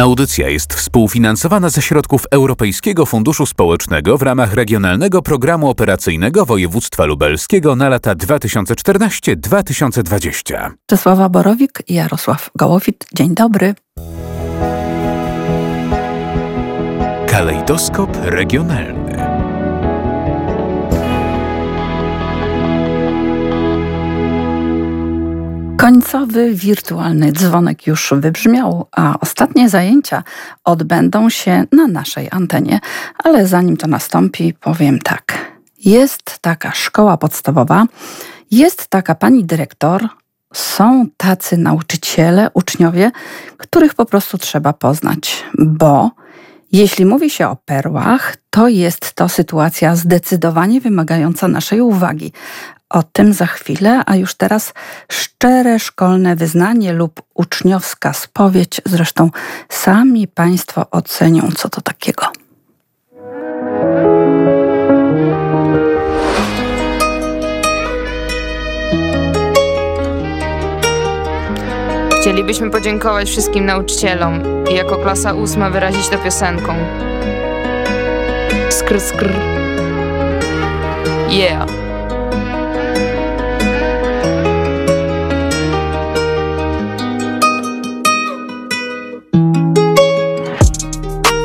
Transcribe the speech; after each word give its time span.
Audycja 0.00 0.48
jest 0.48 0.74
współfinansowana 0.74 1.68
ze 1.68 1.82
środków 1.82 2.24
Europejskiego 2.30 3.06
Funduszu 3.06 3.46
Społecznego 3.46 4.18
w 4.18 4.22
ramach 4.22 4.54
Regionalnego 4.54 5.22
Programu 5.22 5.68
Operacyjnego 5.68 6.46
Województwa 6.46 7.04
Lubelskiego 7.04 7.76
na 7.76 7.88
lata 7.88 8.14
2014-2020. 8.14 10.70
Czesława 10.86 11.28
Borowik 11.28 11.82
i 11.88 11.94
Jarosław 11.94 12.50
Gołowit. 12.56 13.06
Dzień 13.14 13.34
dobry. 13.34 13.74
Kalejdoskop 17.26 18.10
regionalny. 18.22 19.29
Końcowy 25.90 26.54
wirtualny 26.54 27.32
dzwonek 27.32 27.86
już 27.86 28.14
wybrzmiał, 28.16 28.86
a 28.92 29.14
ostatnie 29.20 29.68
zajęcia 29.68 30.22
odbędą 30.64 31.30
się 31.30 31.64
na 31.72 31.86
naszej 31.86 32.28
antenie. 32.30 32.80
Ale 33.24 33.46
zanim 33.46 33.76
to 33.76 33.86
nastąpi, 33.86 34.54
powiem 34.54 34.98
tak. 34.98 35.52
Jest 35.84 36.38
taka 36.38 36.72
szkoła 36.72 37.16
podstawowa, 37.16 37.86
jest 38.50 38.86
taka 38.86 39.14
pani 39.14 39.44
dyrektor, 39.44 40.08
są 40.54 41.06
tacy 41.16 41.56
nauczyciele, 41.56 42.50
uczniowie, 42.54 43.10
których 43.56 43.94
po 43.94 44.04
prostu 44.04 44.38
trzeba 44.38 44.72
poznać, 44.72 45.44
bo 45.58 46.10
jeśli 46.72 47.04
mówi 47.04 47.30
się 47.30 47.48
o 47.48 47.56
perłach, 47.56 48.36
to 48.50 48.68
jest 48.68 49.12
to 49.12 49.28
sytuacja 49.28 49.96
zdecydowanie 49.96 50.80
wymagająca 50.80 51.48
naszej 51.48 51.80
uwagi. 51.80 52.32
O 52.90 53.02
tym 53.02 53.32
za 53.32 53.46
chwilę, 53.46 54.02
a 54.06 54.16
już 54.16 54.34
teraz 54.34 54.72
szczere 55.12 55.78
szkolne 55.78 56.36
wyznanie 56.36 56.92
lub 56.92 57.22
uczniowska 57.34 58.12
spowiedź. 58.12 58.80
Zresztą 58.86 59.30
sami 59.68 60.28
Państwo 60.28 60.86
ocenią, 60.90 61.48
co 61.56 61.68
to 61.68 61.80
takiego. 61.80 62.26
Chcielibyśmy 72.20 72.70
podziękować 72.70 73.28
wszystkim 73.28 73.66
nauczycielom 73.66 74.42
i 74.70 74.74
jako 74.74 74.96
klasa 74.96 75.34
ósma 75.34 75.70
wyrazić 75.70 76.08
to 76.08 76.18
piosenką. 76.18 76.74
Skr, 78.70 79.00
skr. 79.00 79.32
Yeah. 81.28 81.79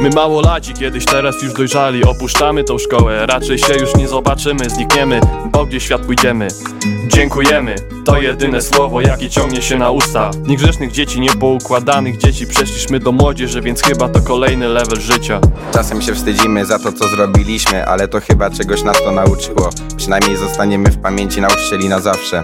My 0.05 0.11
małolaci 0.11 0.73
kiedyś 0.73 1.05
teraz 1.05 1.43
już 1.43 1.53
dojrzali. 1.53 2.03
Opuszczamy 2.03 2.63
tą 2.63 2.77
szkołę, 2.77 3.25
raczej 3.25 3.57
się 3.57 3.73
już 3.73 3.95
nie 3.95 4.07
zobaczymy. 4.07 4.69
Znikniemy, 4.69 5.19
bo 5.51 5.65
gdzie 5.65 5.79
świat 5.79 6.01
pójdziemy. 6.01 6.47
Dziękujemy, 7.07 7.75
to 8.05 8.21
jedyne 8.21 8.61
słowo 8.61 9.01
jakie 9.01 9.29
ciągnie 9.29 9.61
się 9.61 9.77
na 9.77 9.91
usta. 9.91 10.31
Niegrzecznych 10.47 10.91
dzieci, 10.91 11.19
niepoukładanych 11.19 12.17
dzieci. 12.17 12.47
Przeszliśmy 12.47 12.99
do 12.99 13.11
młodzieży, 13.11 13.61
więc 13.61 13.81
chyba 13.81 14.09
to 14.09 14.21
kolejny 14.21 14.67
level 14.67 15.01
życia. 15.01 15.41
Czasem 15.73 16.01
się 16.01 16.13
wstydzimy 16.13 16.65
za 16.65 16.79
to 16.79 16.91
co 16.91 17.07
zrobiliśmy 17.07 17.85
Ale 17.85 18.07
to 18.07 18.19
chyba 18.21 18.49
czegoś 18.49 18.83
nas 18.83 18.97
to 19.03 19.11
nauczyło. 19.11 19.69
Przynajmniej 19.97 20.37
zostaniemy 20.37 20.89
w 20.89 20.97
pamięci 20.97 21.41
nauczycieli 21.41 21.89
na 21.89 21.99
zawsze. 21.99 22.43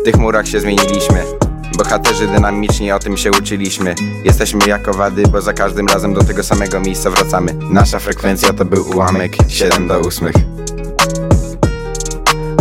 W 0.00 0.04
tych 0.04 0.16
murach 0.16 0.48
się 0.48 0.60
zmieniliśmy 0.60 1.37
Bohaterzy 1.78 2.26
dynamiczni, 2.26 2.92
o 2.92 2.98
tym 2.98 3.16
się 3.16 3.30
uczyliśmy 3.30 3.94
Jesteśmy 4.24 4.66
jako 4.66 4.94
wady, 4.94 5.22
bo 5.22 5.40
za 5.40 5.52
każdym 5.52 5.86
razem 5.86 6.14
do 6.14 6.24
tego 6.24 6.42
samego 6.42 6.80
miejsca 6.80 7.10
wracamy 7.10 7.54
Nasza 7.70 7.98
frekwencja 7.98 8.52
to 8.52 8.64
był 8.64 8.90
ułamek 8.90 9.36
7 9.48 9.88
do 9.88 9.94
8 9.94 10.28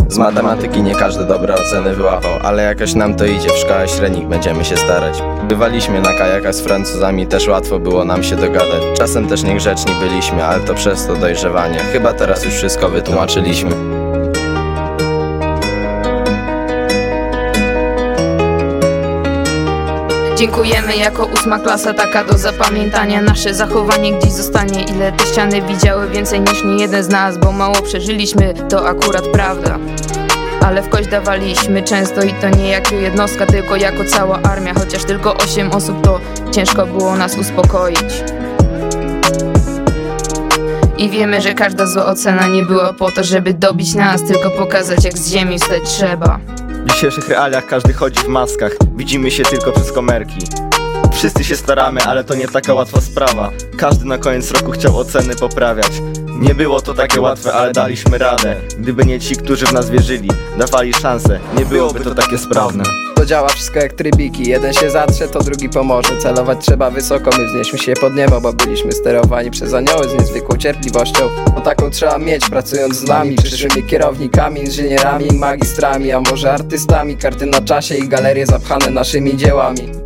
z 0.10 0.18
matematyki 0.18 0.82
nie 0.82 0.96
każdy 0.96 1.26
dobre 1.26 1.56
oceny 1.56 1.96
wyłapał, 1.96 2.32
ale 2.44 2.64
jakoś 2.64 2.94
nam 2.94 3.16
to 3.16 3.26
idzie, 3.26 3.50
w 3.50 3.58
szkołach 3.58 3.90
średnich 3.90 4.28
będziemy 4.28 4.66
się 4.66 4.78
starać. 4.78 5.24
Bywaliśmy 5.48 6.02
na 6.02 6.14
kajakach 6.14 6.56
z 6.56 6.62
Francuzami, 6.62 7.28
też 7.28 7.48
łatwo 7.48 7.80
było 7.80 8.06
nam 8.06 8.24
się 8.24 8.36
dogadać. 8.36 8.82
Czasem 8.98 9.28
też 9.28 9.44
niegrzeczni 9.44 9.94
byliśmy, 9.96 10.46
ale 10.46 10.60
to 10.60 10.74
przez 10.74 11.08
to 11.08 11.16
dojrzewanie. 11.16 11.80
Chyba 11.80 12.14
teraz 12.14 12.46
już 12.46 12.54
wszystko 12.54 12.90
wytłumaczyliśmy. 12.90 13.97
Dziękujemy 20.38 20.96
jako 20.96 21.26
ósma 21.26 21.60
klasa, 21.60 21.94
taka 21.94 22.24
do 22.24 22.38
zapamiętania. 22.38 23.22
Nasze 23.22 23.54
zachowanie 23.54 24.14
gdzieś 24.14 24.32
zostanie 24.32 24.84
Ile 24.84 25.12
te 25.12 25.26
ściany 25.26 25.62
widziały 25.62 26.10
więcej 26.10 26.40
niż 26.40 26.64
nie 26.64 26.76
jeden 26.76 27.04
z 27.04 27.10
nas 27.10 27.38
Bo 27.38 27.52
mało 27.52 27.82
przeżyliśmy, 27.82 28.54
to 28.70 28.88
akurat 28.88 29.28
prawda. 29.28 29.80
Ale 30.66 30.82
w 30.82 30.90
kość 30.90 31.10
dawaliśmy 31.10 31.84
często 31.84 32.22
i 32.22 32.34
to 32.34 32.50
nie 32.50 32.70
jako 32.70 32.96
jednostka, 32.96 33.46
tylko 33.46 33.76
jako 33.76 34.04
cała 34.06 34.42
armia. 34.42 34.74
Chociaż 34.74 35.04
tylko 35.04 35.38
osiem 35.38 35.72
osób 35.72 36.02
to 36.02 36.20
ciężko 36.52 36.86
było 36.86 37.16
nas 37.16 37.38
uspokoić. 37.38 38.24
I 40.98 41.10
wiemy, 41.10 41.42
że 41.42 41.54
każda 41.54 41.86
zła 41.86 42.06
ocena 42.06 42.48
nie 42.48 42.64
była 42.64 42.94
po 42.94 43.12
to, 43.12 43.24
żeby 43.24 43.54
dobić 43.54 43.96
nas 43.96 44.24
Tylko 44.24 44.50
pokazać 44.50 45.06
jak 45.06 45.18
z 45.18 45.32
ziemi 45.32 45.60
wstać 45.60 45.84
trzeba 45.84 46.40
dzisiejszych 46.98 47.30
realiach 47.30 47.66
każdy 47.66 47.94
chodzi 47.94 48.20
w 48.20 48.28
maskach. 48.28 48.72
Widzimy 48.96 49.32
się 49.32 49.44
tylko 49.44 49.72
przez 49.72 49.92
komerki. 49.92 50.48
Wszyscy 51.14 51.44
się 51.44 51.56
staramy, 51.56 52.02
ale 52.02 52.24
to 52.24 52.36
nie 52.36 52.48
taka 52.48 52.74
łatwa 52.74 53.02
sprawa. 53.02 53.52
Każdy 53.78 54.06
na 54.06 54.18
koniec 54.18 54.52
roku 54.52 54.72
chciał 54.72 54.98
oceny 54.98 55.36
poprawiać. 55.36 55.92
Nie 56.28 56.56
było 56.56 56.82
to 56.82 56.94
takie 56.94 57.22
łatwe, 57.22 57.54
ale 57.54 57.74
daliśmy 57.74 58.18
radę. 58.18 58.56
Gdyby 58.80 59.06
nie 59.06 59.20
ci, 59.20 59.36
którzy 59.36 59.66
w 59.66 59.74
nas 59.74 59.90
wierzyli 59.90 60.30
Dawali 60.58 60.94
szansę, 60.94 61.40
nie 61.58 61.66
byłoby 61.66 62.00
to 62.00 62.16
takie 62.16 62.38
sprawne 62.38 62.84
działa 63.28 63.48
wszystko 63.48 63.80
jak 63.80 63.94
trybiki. 63.94 64.50
Jeden 64.50 64.74
się 64.74 64.90
zatrze, 64.90 65.28
to 65.28 65.40
drugi 65.40 65.70
pomoże. 65.70 66.18
Celować 66.18 66.66
trzeba 66.66 66.90
wysoko, 66.90 67.30
my 67.38 67.46
wznieśmy 67.46 67.80
się 67.80 67.94
pod 67.94 68.16
niebo 68.16 68.42
Bo 68.42 68.54
byliśmy 68.54 68.92
sterowani 68.92 69.52
przez 69.52 69.74
anioły 69.74 70.10
z 70.10 70.14
niezwykłą 70.14 70.58
cierpliwością. 70.58 71.30
Bo 71.56 71.62
taką 71.62 71.90
trzeba 71.90 72.18
mieć, 72.18 72.50
pracując 72.50 72.96
z 72.96 73.08
nami 73.08 73.36
Przyszłymi 73.36 73.88
kierownikami, 73.88 74.62
inżynierami 74.62 75.32
magistrami 75.40 76.12
A 76.12 76.22
może 76.22 76.52
artystami, 76.52 77.18
karty 77.18 77.46
na 77.46 77.62
czasie 77.62 77.96
i 77.96 78.08
galerie 78.08 78.46
zapchane 78.46 78.90
naszymi 78.90 79.38
dziełami 79.38 79.97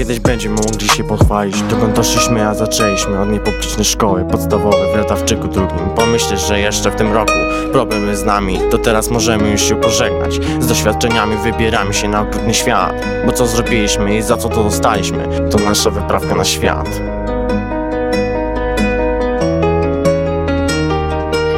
Kiedyś 0.00 0.20
będziemy 0.20 0.54
mogli 0.54 0.88
się 0.88 1.04
pochwalić 1.04 1.62
Dokąd 1.62 1.96
doszliśmy, 1.96 2.48
a 2.48 2.54
zaczęliśmy 2.54 3.20
Od 3.20 3.30
niepublicznej 3.30 3.84
szkoły 3.84 4.24
podstawowej 4.24 4.92
w 4.92 4.96
Radawczyku 4.96 5.48
drugim. 5.48 5.90
Pomyśleć, 5.96 6.40
że 6.40 6.60
jeszcze 6.60 6.90
w 6.90 6.94
tym 6.94 7.12
roku 7.12 7.32
problemy 7.72 8.16
z 8.16 8.24
nami 8.24 8.58
To 8.70 8.78
teraz 8.78 9.10
możemy 9.10 9.50
już 9.50 9.62
się 9.62 9.80
pożegnać. 9.80 10.40
Z 10.60 10.66
doświadczeniami 10.66 11.36
wybieramy 11.36 11.94
się 11.94 12.08
na 12.08 12.20
okrutny 12.20 12.54
świat 12.54 12.94
Bo 13.26 13.32
co 13.32 13.46
zrobiliśmy 13.46 14.16
i 14.16 14.22
za 14.22 14.36
co 14.36 14.48
to 14.48 14.64
dostaliśmy 14.64 15.50
To 15.50 15.58
nasza 15.58 15.90
wyprawka 15.90 16.34
na 16.34 16.44
świat 16.44 17.00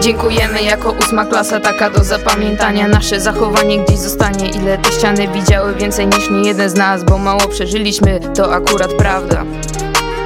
Dziękujemy 0.02 0.62
jako 0.62 0.90
ósma 0.90 1.24
klasa, 1.24 1.60
taka 1.60 1.90
do 1.90 2.04
zapamiętania. 2.04 2.88
Nasze 2.88 3.20
zachowanie 3.20 3.78
gdzieś 3.78 3.98
zostanie 3.98 4.48
Ile 4.48 4.78
te 4.78 4.92
ściany 4.92 5.28
widziały 5.28 5.74
więcej 5.74 6.06
niż 6.06 6.30
nie 6.30 6.48
jeden 6.48 6.70
z 6.70 6.74
nas 6.74 7.04
Bo 7.04 7.18
mało 7.18 7.48
przeżyliśmy, 7.48 8.20
to 8.34 8.54
akurat 8.54 8.92
prawda. 8.92 9.44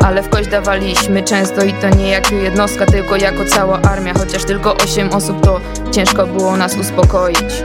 Ale 0.05 0.23
w 0.23 0.29
kość 0.29 0.49
dawaliśmy 0.49 1.23
często 1.23 1.65
i 1.65 1.73
to 1.73 1.89
nie 1.89 2.09
jako 2.09 2.35
jednostka, 2.35 2.87
tylko 2.87 3.17
jako 3.17 3.45
cała 3.45 3.81
armia. 3.83 4.15
Chociaż 4.15 4.45
tylko 4.45 4.77
osiem 4.77 5.13
osób 5.13 5.41
to 5.41 5.61
ciężko 5.93 6.27
było 6.27 6.57
nas 6.57 6.77
uspokoić. 6.77 7.63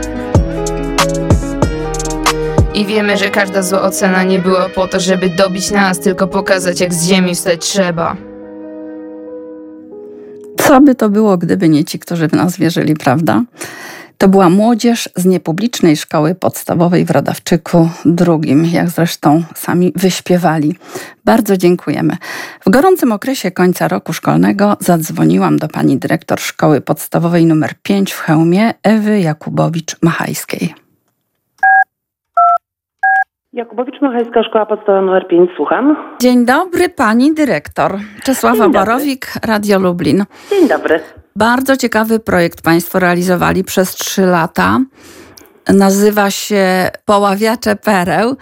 I 2.74 2.86
wiemy, 2.86 3.16
że 3.16 3.30
każda 3.30 3.62
zła 3.62 3.82
ocena 3.82 4.22
nie 4.22 4.38
była 4.38 4.68
po 4.68 4.88
to, 4.88 5.00
żeby 5.00 5.28
dobić 5.28 5.70
nas 5.70 6.00
Tylko 6.00 6.26
pokazać 6.26 6.80
jak 6.80 6.94
z 6.94 7.06
ziemi 7.06 7.34
wstać 7.34 7.60
trzeba 7.60 8.31
Co 10.72 10.80
by 10.80 10.94
to 10.94 11.08
było, 11.08 11.38
gdyby 11.38 11.68
nie 11.68 11.84
ci, 11.84 11.98
którzy 11.98 12.28
w 12.28 12.32
nas 12.32 12.56
wierzyli, 12.56 12.94
prawda? 12.94 13.42
To 14.18 14.28
była 14.28 14.50
młodzież 14.50 15.08
z 15.16 15.24
niepublicznej 15.24 15.96
szkoły 15.96 16.34
podstawowej 16.34 17.04
w 17.04 17.10
Radawczyku 17.10 17.88
drugim, 18.04 18.64
jak 18.64 18.90
zresztą 18.90 19.42
sami 19.54 19.92
wyśpiewali. 19.96 20.76
Bardzo 21.24 21.56
dziękujemy. 21.56 22.16
W 22.66 22.70
gorącym 22.70 23.12
okresie 23.12 23.50
końca 23.50 23.88
roku 23.88 24.12
szkolnego 24.12 24.76
zadzwoniłam 24.80 25.56
do 25.56 25.68
pani 25.68 25.98
dyrektor 25.98 26.40
szkoły 26.40 26.80
podstawowej 26.80 27.42
nr 27.42 27.74
5 27.82 28.12
w 28.12 28.18
Chełmie, 28.18 28.74
Ewy 28.82 29.20
Jakubowicz-Machajskiej. 29.20 30.81
Jakubowicz-Machajska 33.52 34.42
Szkoła 34.48 34.66
Podstawowa 34.66 35.12
nr 35.12 35.28
5, 35.28 35.50
słucham. 35.56 35.96
Dzień 36.20 36.46
dobry, 36.46 36.88
pani 36.88 37.34
dyrektor. 37.34 37.98
Czesława 38.22 38.56
Dzień 38.56 38.72
dobry. 38.72 38.80
Borowik, 38.80 39.32
Radio 39.44 39.78
Lublin. 39.78 40.24
Dzień 40.50 40.68
dobry. 40.68 41.00
Bardzo 41.36 41.76
ciekawy 41.76 42.18
projekt 42.18 42.62
Państwo 42.62 42.98
realizowali 42.98 43.64
przez 43.64 43.94
trzy 43.94 44.22
lata. 44.22 44.80
Nazywa 45.68 46.30
się 46.30 46.88
Poławiacze 47.04 47.76
Pereł. 47.76 48.36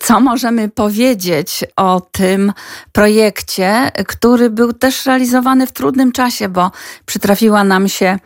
Co 0.00 0.20
możemy 0.20 0.68
powiedzieć 0.68 1.64
o 1.76 2.00
tym 2.12 2.52
projekcie, 2.92 3.90
który 4.06 4.50
był 4.50 4.72
też 4.72 5.06
realizowany 5.06 5.66
w 5.66 5.72
trudnym 5.72 6.12
czasie, 6.12 6.48
bo 6.48 6.70
przytrafiła 7.06 7.64
nam 7.64 7.88
się 7.88 8.18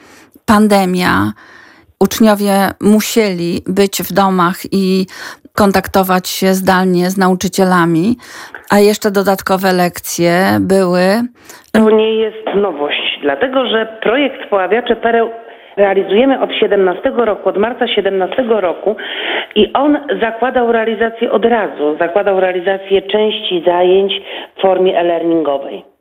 pandemia. 0.47 1.32
Uczniowie 2.00 2.71
musieli 2.81 3.62
być 3.67 4.03
w 4.03 4.12
domach 4.12 4.59
i 4.73 5.06
kontaktować 5.58 6.28
się 6.28 6.46
zdalnie 6.46 7.10
z 7.10 7.16
nauczycielami, 7.19 8.16
a 8.70 8.78
jeszcze 8.78 9.10
dodatkowe 9.10 9.72
lekcje 9.72 10.32
były. 10.60 11.02
To 11.72 11.90
nie 11.90 12.14
jest 12.14 12.46
nowość, 12.55 13.19
dlatego 13.22 13.66
że 13.66 13.99
projekt 14.02 14.50
Poławiacze 14.50 14.96
Pereł 14.96 15.31
realizujemy 15.76 16.40
od 16.40 16.52
17 16.52 17.10
roku, 17.16 17.49
od 17.49 17.56
marca 17.56 17.88
17 17.88 18.43
roku 18.49 18.96
i 19.55 19.72
on 19.72 19.99
zakładał 20.20 20.72
realizację 20.72 21.31
od 21.32 21.44
razu, 21.44 21.96
zakładał 21.99 22.40
realizację 22.40 23.02
części 23.02 23.62
zajęć 23.66 24.12
w 24.56 24.61
formie 24.61 24.99
e-learningowej. 24.99 25.98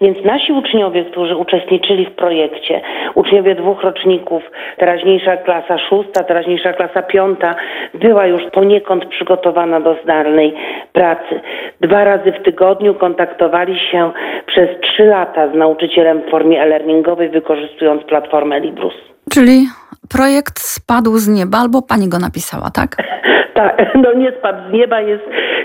Więc 0.00 0.24
nasi 0.24 0.52
uczniowie, 0.52 1.04
którzy 1.04 1.36
uczestniczyli 1.36 2.06
w 2.06 2.10
projekcie, 2.10 2.80
uczniowie 3.14 3.54
dwóch 3.54 3.82
roczników, 3.82 4.42
teraźniejsza 4.76 5.36
klasa 5.36 5.78
szósta, 5.78 6.24
teraźniejsza 6.24 6.72
klasa 6.72 7.02
piąta, 7.02 7.54
była 7.94 8.26
już 8.26 8.42
poniekąd 8.52 9.06
przygotowana 9.06 9.80
do 9.80 9.96
zdalnej 10.02 10.54
pracy. 10.92 11.40
Dwa 11.80 12.04
razy 12.04 12.32
w 12.32 12.42
tygodniu 12.42 12.94
kontaktowali 12.94 13.78
się 13.78 14.10
przez 14.46 14.68
trzy 14.80 15.04
lata 15.04 15.48
z 15.48 15.54
nauczycielem 15.54 16.22
w 16.22 16.30
formie 16.30 16.62
e-learningowej, 16.62 17.28
wykorzystując 17.28 18.02
platformę 18.04 18.60
Librus. 18.60 18.94
Czyli 19.30 19.66
projekt 20.08 20.58
spadł 20.60 21.18
z 21.18 21.28
nieba, 21.28 21.58
albo 21.58 21.82
pani 21.82 22.08
go 22.08 22.18
napisała, 22.18 22.70
tak? 22.70 22.96
Tak, 23.54 23.76
no 23.94 24.12
nie 24.12 24.32
spadł 24.38 24.58
z 24.70 24.72
nieba, 24.72 25.00
jest 25.00 25.22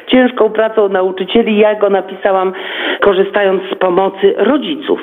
ciężką 0.08 0.50
pracą 0.50 0.90
nauczycieli. 0.90 1.58
Ja 1.58 1.80
go 1.80 1.90
napisałam 1.90 2.54
korzystając 3.04 3.62
z 3.76 3.78
pomocy 3.80 4.34
rodziców. 4.38 5.00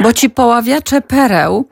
Bo 0.00 0.12
ci 0.12 0.30
poławiacze 0.30 1.00
pereł 1.00 1.64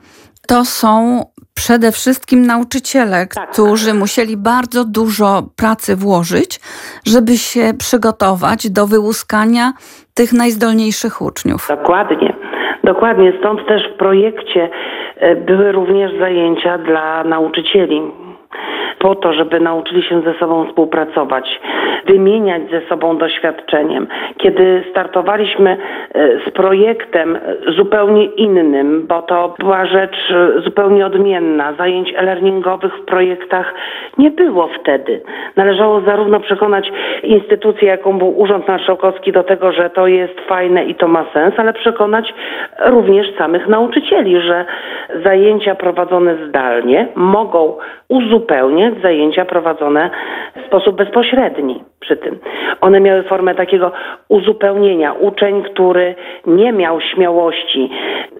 to 0.47 0.65
są 0.65 1.21
przede 1.53 1.91
wszystkim 1.91 2.45
nauczyciele, 2.45 3.27
Tak. 3.27 3.51
którzy 3.51 3.93
musieli 3.93 4.37
bardzo 4.37 4.85
dużo 4.85 5.43
pracy 5.55 5.95
włożyć, 5.95 6.59
żeby 7.07 7.37
się 7.37 7.73
przygotować 7.79 8.69
do 8.69 8.87
wyłuskania 8.87 9.73
tych 10.13 10.33
najzdolniejszych 10.33 11.21
uczniów. 11.21 11.67
Dokładnie. 11.69 12.30
Dokładnie, 12.83 13.33
stąd 13.39 13.67
też 13.67 13.89
w 13.89 13.97
projekcie 13.97 14.69
e, 15.17 15.35
były 15.35 15.71
również 15.71 16.11
zajęcia 16.19 16.77
dla 16.77 17.23
nauczycieli. 17.23 18.01
Po 19.01 19.15
to, 19.15 19.33
żeby 19.33 19.59
nauczyli 19.59 20.03
się 20.03 20.21
ze 20.21 20.33
sobą 20.33 20.67
współpracować, 20.67 21.59
wymieniać 22.05 22.61
ze 22.71 22.81
sobą 22.81 23.17
doświadczeniem. 23.17 24.07
Kiedy 24.37 24.83
startowaliśmy 24.91 25.77
e, 26.13 26.39
z 26.47 26.51
projektem 26.51 27.35
e, 27.35 27.39
zupełnie 27.71 28.25
innym, 28.25 29.07
bo 29.07 29.21
to 29.21 29.53
była 29.59 29.85
rzecz 29.85 30.31
e, 30.31 30.61
zupełnie 30.61 31.05
odmienna, 31.05 31.73
zajęć 31.73 32.13
e-learningowych 32.15 32.93
w 32.97 33.05
projektach 33.05 33.73
nie 34.17 34.31
było 34.31 34.69
wtedy. 34.79 35.21
Należało 35.55 36.01
zarówno 36.01 36.39
przekonać 36.39 36.91
instytucję, 37.23 37.87
jaką 37.87 38.17
był 38.17 38.39
Urząd 38.39 38.67
Marszałkowski 38.67 39.31
do 39.31 39.43
tego, 39.43 39.71
że 39.71 39.89
to 39.89 40.07
jest 40.07 40.39
fajne 40.47 40.85
i 40.85 40.95
to 40.95 41.07
ma 41.07 41.25
sens, 41.33 41.53
ale 41.57 41.73
przekonać 41.73 42.33
również 42.85 43.27
samych 43.37 43.67
nauczycieli, 43.67 44.41
że 44.41 44.65
zajęcia 45.23 45.75
prowadzone 45.75 46.47
zdalnie 46.47 47.07
mogą 47.15 47.77
uzupełniać 48.09 48.90
zajęcia 49.01 49.45
prowadzone 49.45 50.09
w 50.55 50.67
sposób 50.67 50.95
bezpośredni 50.95 51.83
przy 51.99 52.17
tym. 52.17 52.39
One 52.81 52.99
miały 52.99 53.23
formę 53.23 53.55
takiego 53.55 53.91
uzupełnienia. 54.29 55.13
Uczeń, 55.13 55.63
który 55.63 56.15
nie 56.45 56.71
miał 56.71 57.01
śmiałości 57.01 57.89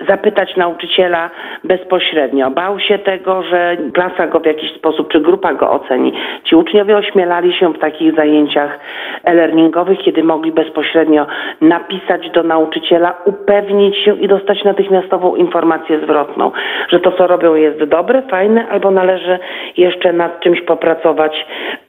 zapytać 0.08 0.58
nauczyciela 0.58 1.30
bezpośrednio, 1.64 2.52
bał 2.52 2.80
się 2.80 3.00
tego, 3.00 3.44
że 3.44 3.78
klasa 3.94 4.28
go 4.28 4.40
w 4.40 4.46
jakiś 4.46 4.72
sposób, 4.72 5.12
czy 5.12 5.20
grupa 5.20 5.54
go 5.54 5.72
oceni. 5.72 6.14
Ci 6.44 6.56
uczniowie 6.56 6.98
ośmielali 6.98 7.54
się 7.54 7.74
w 7.74 7.80
takich 7.80 8.16
zajęciach 8.16 8.80
e-learningowych, 9.24 10.00
kiedy 10.00 10.24
mogli 10.24 10.52
bezpośrednio 10.52 11.26
napisać 11.62 12.30
do 12.30 12.44
nauczyciela, 12.44 13.14
upewnić 13.26 13.98
się 13.98 14.16
i 14.16 14.28
dostać 14.28 14.64
natychmiastową 14.64 15.36
informację 15.36 16.00
zwrotną, 16.00 16.52
że 16.90 17.00
to, 17.00 17.12
co 17.12 17.28
robią 17.28 17.56
jest 17.56 17.84
dobre, 17.84 18.22
fajne, 18.22 18.68
albo 18.70 18.92
należy 18.92 19.40
jeszcze 19.78 20.14
nad 20.14 20.41
czymś 20.44 20.62
popracować, 20.62 21.32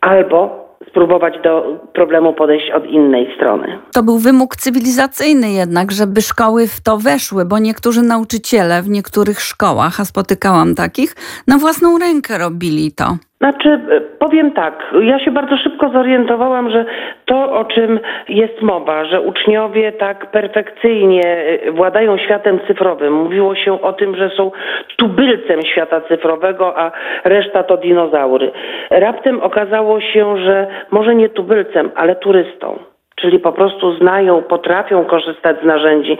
albo 0.00 0.62
spróbować 0.88 1.34
do 1.44 1.80
problemu 1.94 2.32
podejść 2.32 2.70
od 2.70 2.86
innej 2.86 3.34
strony. 3.36 3.78
To 3.92 4.02
był 4.02 4.18
wymóg 4.18 4.56
cywilizacyjny 4.56 5.50
jednak, 5.50 5.92
żeby 5.92 6.22
szkoły 6.22 6.66
w 6.66 6.80
to 6.80 6.98
weszły, 6.98 7.44
bo 7.44 7.58
niektórzy 7.58 8.02
nauczyciele 8.02 8.82
w 8.82 8.88
niektórych 8.88 9.40
szkołach, 9.40 10.00
a 10.00 10.04
spotykałam 10.04 10.74
takich, 10.74 11.14
na 11.46 11.58
własną 11.58 11.98
rękę 11.98 12.38
robili 12.38 12.92
to. 12.92 13.16
Znaczy, 13.42 13.68
e, 13.68 14.00
powiem 14.00 14.52
tak, 14.52 14.94
ja 15.00 15.18
się 15.18 15.30
bardzo 15.30 15.56
szybko 15.56 15.88
zorientowałam, 15.88 16.70
że 16.70 16.84
to, 17.24 17.52
o 17.52 17.64
czym 17.64 18.00
jest 18.28 18.62
mowa, 18.62 19.04
że 19.04 19.20
uczniowie 19.20 19.92
tak 19.92 20.30
perfekcyjnie 20.30 21.22
e, 21.26 21.72
władają 21.72 22.18
światem 22.18 22.60
cyfrowym, 22.66 23.12
mówiło 23.12 23.54
się 23.54 23.82
o 23.82 23.92
tym, 23.92 24.16
że 24.16 24.30
są 24.30 24.50
tubylcem 24.96 25.62
świata 25.62 26.00
cyfrowego, 26.00 26.78
a 26.78 26.90
reszta 27.24 27.62
to 27.62 27.76
dinozaury. 27.76 28.52
Raptem 28.90 29.40
okazało 29.40 30.00
się, 30.00 30.38
że 30.38 30.66
może 30.90 31.14
nie 31.14 31.28
tubylcem, 31.28 31.90
ale 31.94 32.16
turystą. 32.16 32.91
Czyli 33.22 33.38
po 33.38 33.52
prostu 33.52 33.96
znają, 33.96 34.42
potrafią 34.42 35.04
korzystać 35.04 35.56
z 35.62 35.64
narzędzi 35.64 36.18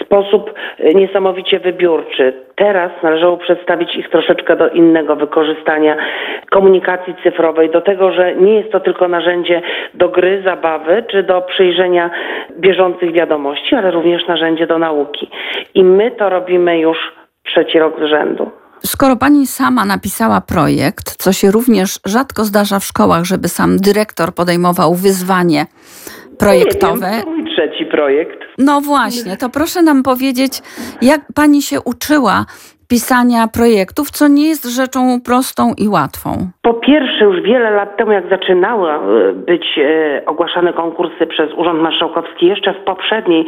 w 0.00 0.04
sposób 0.04 0.54
e, 0.78 0.94
niesamowicie 0.94 1.60
wybiórczy. 1.60 2.32
Teraz 2.56 2.90
należało 3.02 3.36
przedstawić 3.36 3.96
ich 3.96 4.10
troszeczkę 4.10 4.56
do 4.56 4.68
innego 4.68 5.16
wykorzystania 5.16 5.96
komunikacji 6.50 7.14
cyfrowej, 7.22 7.70
do 7.70 7.80
tego, 7.80 8.12
że 8.12 8.34
nie 8.34 8.54
jest 8.54 8.72
to 8.72 8.80
tylko 8.80 9.08
narzędzie 9.08 9.62
do 9.94 10.08
gry, 10.08 10.42
zabawy 10.44 11.04
czy 11.10 11.22
do 11.22 11.42
przyjrzenia 11.42 12.10
bieżących 12.58 13.12
wiadomości, 13.12 13.74
ale 13.74 13.90
również 13.90 14.26
narzędzie 14.28 14.66
do 14.66 14.78
nauki. 14.78 15.30
I 15.74 15.84
my 15.84 16.10
to 16.10 16.28
robimy 16.28 16.78
już 16.78 16.98
trzeci 17.44 17.78
rok 17.78 17.94
z 18.00 18.08
rzędu. 18.08 18.50
Skoro 18.86 19.16
pani 19.16 19.46
sama 19.46 19.84
napisała 19.84 20.40
projekt, 20.40 21.16
co 21.16 21.32
się 21.32 21.50
również 21.50 22.00
rzadko 22.06 22.44
zdarza 22.44 22.78
w 22.78 22.84
szkołach, 22.84 23.24
żeby 23.24 23.48
sam 23.48 23.76
dyrektor 23.76 24.34
podejmował 24.34 24.94
wyzwanie 24.94 25.66
projektowe. 26.38 27.10
Nie 27.10 27.16
wiem, 27.16 27.24
to 27.24 27.30
mój 27.30 27.44
trzeci 27.44 27.86
projekt. 27.86 28.38
No 28.58 28.80
właśnie, 28.80 29.36
to 29.36 29.48
proszę 29.48 29.82
nam 29.82 30.02
powiedzieć, 30.02 30.52
jak 31.02 31.20
pani 31.34 31.62
się 31.62 31.80
uczyła 31.84 32.44
pisania 32.88 33.48
projektów, 33.48 34.10
co 34.10 34.28
nie 34.28 34.48
jest 34.48 34.64
rzeczą 34.78 35.20
prostą 35.24 35.62
i 35.84 35.88
łatwą. 35.88 36.30
Po 36.62 36.74
pierwsze, 36.74 37.24
już 37.24 37.40
wiele 37.40 37.70
lat 37.70 37.96
temu, 37.96 38.12
jak 38.12 38.28
zaczynały 38.28 38.90
e, 38.90 39.32
być 39.32 39.78
e, 39.78 40.22
ogłaszane 40.26 40.72
konkursy 40.72 41.26
przez 41.26 41.52
Urząd 41.56 41.80
Marszałkowski, 41.80 42.46
jeszcze 42.46 42.74
w 42.74 42.84
poprzedniej 42.84 43.46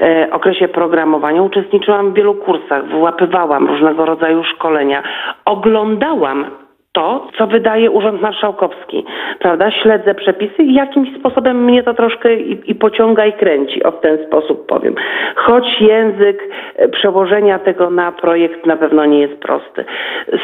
e, 0.00 0.28
okresie 0.32 0.68
programowania, 0.68 1.42
uczestniczyłam 1.42 2.12
w 2.12 2.14
wielu 2.14 2.34
kursach, 2.34 2.88
wyłapywałam 2.88 3.68
różnego 3.68 4.04
rodzaju 4.04 4.44
szkolenia, 4.44 5.02
oglądałam 5.44 6.46
to, 6.92 7.28
co 7.38 7.46
wydaje 7.46 7.90
Urząd 7.90 8.20
Marszałkowski, 8.20 9.04
prawda? 9.38 9.70
Śledzę 9.70 10.14
przepisy 10.14 10.62
i 10.62 10.74
jakimś 10.74 11.18
sposobem 11.18 11.64
mnie 11.64 11.82
to 11.82 11.94
troszkę 11.94 12.34
i, 12.34 12.70
i 12.70 12.74
pociąga 12.74 13.26
i 13.26 13.32
kręci, 13.32 13.82
o 13.82 13.90
w 13.90 14.00
ten 14.00 14.26
sposób 14.26 14.66
powiem. 14.66 14.94
Choć 15.36 15.80
język 15.80 16.42
e, 16.76 16.88
przełożenia 16.88 17.58
tego 17.58 17.90
na 17.90 18.12
projekt 18.12 18.66
na 18.66 18.76
pewno 18.76 19.04
nie 19.04 19.20
jest 19.20 19.36
prosty. 19.36 19.84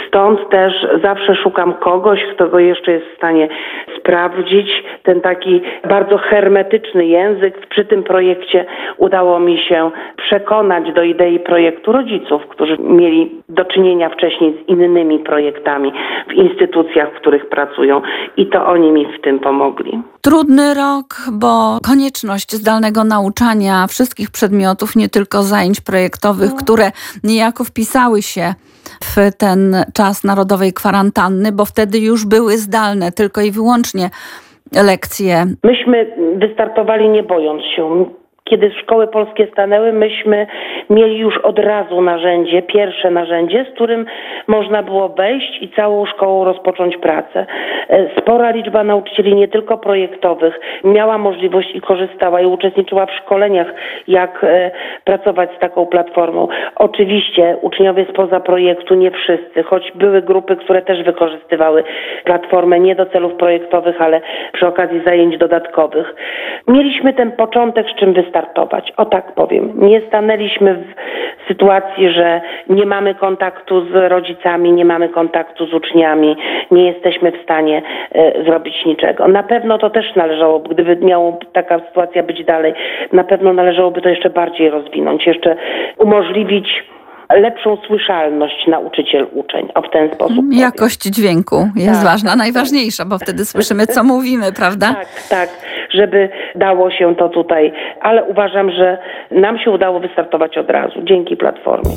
Stąd 0.09 0.49
też 0.49 0.87
zawsze 1.03 1.35
szukam 1.35 1.75
kogoś, 1.75 2.25
kto 2.35 2.49
go 2.49 2.59
jeszcze 2.59 2.93
jest 2.93 3.07
w 3.07 3.17
stanie 3.17 3.49
sprawdzić. 3.99 4.85
Ten 5.03 5.21
taki 5.21 5.61
bardzo 5.89 6.19
hermetyczny 6.19 7.07
język 7.07 7.67
przy 7.67 7.85
tym 7.85 8.03
projekcie 8.03 8.65
udało 8.99 9.41
mi 9.41 9.59
się 9.59 9.91
przekonać 10.17 10.93
do 10.93 11.03
idei 11.03 11.39
projektu 11.39 11.93
rodziców, 11.93 12.47
którzy 12.47 12.77
mieli 12.79 13.31
do 13.49 13.65
czynienia 13.65 14.09
wcześniej 14.09 14.53
z 14.53 14.69
innymi 14.69 15.19
projektami 15.19 15.93
w 16.29 16.34
instytucjach, 16.35 17.09
w 17.15 17.21
których 17.21 17.49
pracują 17.49 18.03
i 18.37 18.47
to 18.47 18.67
oni 18.67 18.93
mi 18.93 19.07
w 19.19 19.21
tym 19.21 19.39
pomogli. 19.39 20.03
Trudny 20.21 20.75
rok, 20.75 21.15
bo 21.33 21.79
konieczność 21.87 22.53
zdalnego 22.53 23.05
nauczania 23.05 23.87
wszystkich 23.87 24.31
przedmiotów, 24.31 24.97
nie 24.97 25.09
tylko 25.09 25.43
zajęć 25.43 25.81
projektowych, 25.81 26.55
które 26.55 26.91
niejako 27.25 27.65
wpisały 27.65 28.23
się 28.23 28.55
w 29.01 29.37
ten 29.39 29.77
czas 29.95 30.25
narodowej 30.25 30.73
kwarantanny, 30.73 31.53
bo 31.53 31.65
wtedy 31.65 31.99
już 31.99 32.27
były 32.27 32.53
zdalne 32.59 33.13
tylko 33.13 33.41
i 33.41 33.51
wyłącznie 33.51 34.11
lekcje. 34.73 35.47
Myśmy 35.65 36.17
wystartowali 36.37 37.09
nie 37.09 37.23
bojąc 37.23 37.63
się. 37.77 38.05
Kiedy 38.45 38.71
szkoły 38.71 39.07
polskie 39.07 39.47
stanęły, 39.47 39.93
myśmy 39.93 40.47
mieli 40.91 41.19
już 41.19 41.39
od 41.39 41.59
razu 41.59 42.01
narzędzie, 42.01 42.63
pierwsze 42.63 43.11
narzędzie, 43.11 43.67
z 43.71 43.75
którym 43.75 44.07
można 44.47 44.83
było 44.83 45.09
wejść 45.09 45.63
i 45.63 45.69
całą 45.69 46.07
szkołą 46.07 46.45
rozpocząć 46.45 46.97
pracę. 46.97 47.47
E, 47.89 48.21
spora 48.21 48.51
liczba 48.51 48.85
nauczycieli, 48.85 49.35
nie 49.35 49.49
tylko 49.49 49.79
projektowych, 49.79 50.61
miała 50.85 51.19
możliwość 51.19 51.75
i 51.75 51.81
korzystała 51.81 52.41
i 52.41 52.47
uczestniczyła 52.47 53.07
w 53.07 53.13
szkoleniach, 53.13 53.75
jak 54.09 54.45
e, 54.45 54.71
pracować 55.05 55.51
z 55.57 55.59
taką 55.59 55.87
platformą. 55.87 56.49
Oczywiście 56.77 57.57
uczniowie 57.63 58.07
spoza 58.11 58.41
projektu, 58.41 58.95
nie 58.95 59.11
wszyscy, 59.11 59.63
choć 59.63 59.93
były 59.95 60.23
grupy, 60.23 60.57
które 60.57 60.83
też 60.83 61.03
wykorzystywały 61.03 61.85
platformę 62.25 62.81
nie 62.81 62.95
do 62.95 63.07
celów 63.07 63.35
projektowych, 63.35 64.03
ale 64.03 64.21
przy 64.53 64.67
okazji 64.67 65.01
zajęć 65.07 65.39
dodatkowych. 65.39 66.15
Mieliśmy 66.69 67.13
ten 67.13 67.33
początek, 67.33 67.87
z 67.91 67.95
czym 67.95 68.13
wystarczyło 68.13 68.34
startować. 68.35 68.93
O 68.97 69.05
tak 69.05 69.35
powiem. 69.35 69.73
Nie 69.77 70.01
stanęliśmy 70.01 70.75
w 70.75 71.49
sytuacji, 71.49 72.11
że 72.11 72.41
nie 72.69 72.87
mamy 72.87 73.15
kontaktu 73.15 73.87
z 73.87 74.11
rodzicami, 74.11 74.73
nie 74.73 74.85
mamy 74.85 75.09
kontaktu 75.09 75.67
z 75.67 75.75
uczniami, 75.75 76.37
nie 76.71 76.87
jesteśmy 76.87 77.33
w 77.33 77.43
stanie 77.43 77.83
e, 78.13 78.45
zrobić 78.45 78.85
niczego. 78.87 79.29
Na 79.29 79.43
pewno 79.43 79.79
to 79.79 79.91
też 79.91 80.15
należałoby, 80.17 80.75
gdyby 80.75 80.97
miała 80.97 81.33
taka 81.53 81.79
sytuacja 81.79 82.23
być 82.23 82.45
dalej, 82.45 82.75
na 83.13 83.25
pewno 83.25 83.53
należałoby 83.53 84.03
to 84.03 84.09
jeszcze 84.09 84.31
bardziej 84.31 84.71
rozwinąć, 84.71 85.27
jeszcze 85.27 85.57
umożliwić 85.99 86.85
lepszą 87.33 87.77
słyszalność 87.87 88.67
nauczyciel-uczeń. 88.67 89.69
O 89.75 89.83
w 89.83 89.91
ten 89.91 90.15
sposób. 90.15 90.39
Mhm. 90.39 90.61
Jakość 90.61 91.03
dźwięku 91.03 91.69
jest 91.77 92.01
tak, 92.01 92.05
ważna, 92.05 92.31
tak, 92.31 92.39
najważniejsza, 92.39 93.05
bo 93.05 93.19
wtedy 93.19 93.45
słyszymy, 93.45 93.87
co 93.87 94.05
mówimy, 94.05 94.53
prawda? 94.53 94.95
Tak, 94.95 95.09
tak, 95.29 95.49
żeby 95.95 96.29
dało 96.55 96.91
się 96.91 97.15
to 97.15 97.29
tutaj, 97.29 97.73
ale 98.01 98.25
uważam, 98.25 98.71
że 98.71 98.99
nam 99.31 99.59
się 99.59 99.71
udało 99.71 100.01
wystartować 100.01 100.59
od 100.59 100.71
razu 100.71 101.03
dzięki 101.03 101.37
Platformie. 101.37 101.91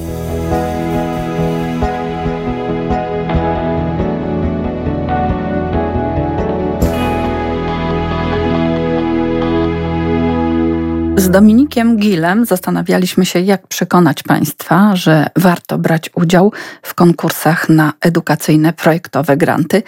Z 11.27 11.30
Dominikiem 11.30 11.98
Gilem 11.98 12.46
zastanawialiśmy 12.46 13.25
się, 13.25 13.39
jak 13.39 13.68
przekonać 13.68 14.24
Państwa, 14.24 14.92
że 14.96 15.25
warto 15.36 15.77
brać 15.77 16.10
udział 16.16 16.51
w 16.82 16.96
konkursach 16.96 17.70
na 17.70 17.94
edukacyjne 18.01 18.74
projektowe 18.74 19.38
granty. 19.38 19.84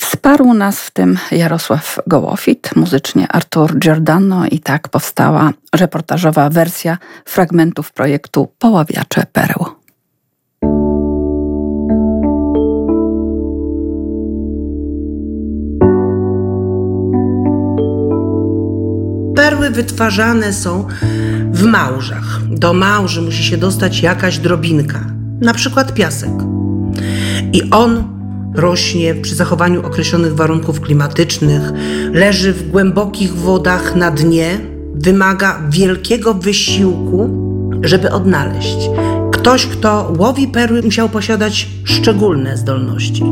Wsparł 0.00 0.54
nas 0.54 0.80
w 0.80 0.90
tym 0.90 1.18
Jarosław 1.30 1.98
Gołofit, 2.06 2.76
muzycznie 2.76 3.28
Artur 3.28 3.78
Giordano 3.78 4.46
i 4.46 4.58
tak 4.58 4.88
powstała 4.88 5.52
reportażowa 5.74 6.50
wersja 6.50 6.98
fragmentów 7.24 7.92
projektu 7.92 8.48
Poławiacze 8.58 9.26
Pereł. 9.32 9.66
perły 19.36 19.70
wytwarzane 19.70 20.52
są 20.52 20.86
w 21.52 21.62
małżach. 21.62 22.40
Do 22.48 22.72
małży 22.72 23.22
musi 23.22 23.44
się 23.44 23.56
dostać 23.56 24.00
jakaś 24.00 24.38
drobinka, 24.38 25.00
na 25.40 25.54
przykład 25.54 25.94
piasek. 25.94 26.32
I 27.52 27.70
on 27.70 28.19
rośnie 28.54 29.14
przy 29.14 29.34
zachowaniu 29.34 29.86
określonych 29.86 30.34
warunków 30.34 30.80
klimatycznych, 30.80 31.72
leży 32.12 32.52
w 32.52 32.70
głębokich 32.70 33.34
wodach 33.34 33.96
na 33.96 34.10
dnie, 34.10 34.58
wymaga 34.94 35.62
wielkiego 35.70 36.34
wysiłku, 36.34 37.30
żeby 37.82 38.10
odnaleźć. 38.10 38.90
Ktoś, 39.32 39.66
kto 39.66 40.12
łowi 40.18 40.48
perły, 40.48 40.82
musiał 40.82 41.08
posiadać 41.08 41.68
szczególne 41.84 42.56
zdolności. 42.56 43.24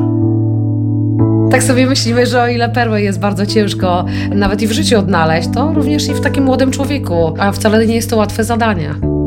Tak 1.51 1.63
sobie 1.63 1.87
myślimy, 1.87 2.27
że 2.27 2.43
o 2.43 2.49
ile 2.49 2.69
perłę 2.69 3.03
jest 3.03 3.21
bardzo 3.21 3.47
ciężko 3.47 4.05
nawet 4.35 4.63
i 4.63 4.67
w 4.67 4.73
życiu 4.73 4.99
odnaleźć, 4.99 5.49
to 5.55 5.73
również 5.73 6.09
i 6.09 6.15
w 6.15 6.21
takim 6.21 6.45
młodym 6.45 6.71
człowieku, 6.71 7.35
a 7.39 7.53
wcale 7.53 7.87
nie 7.87 7.95
jest 7.95 8.11
to 8.11 8.17
łatwe 8.17 8.45
zadanie. 8.45 9.18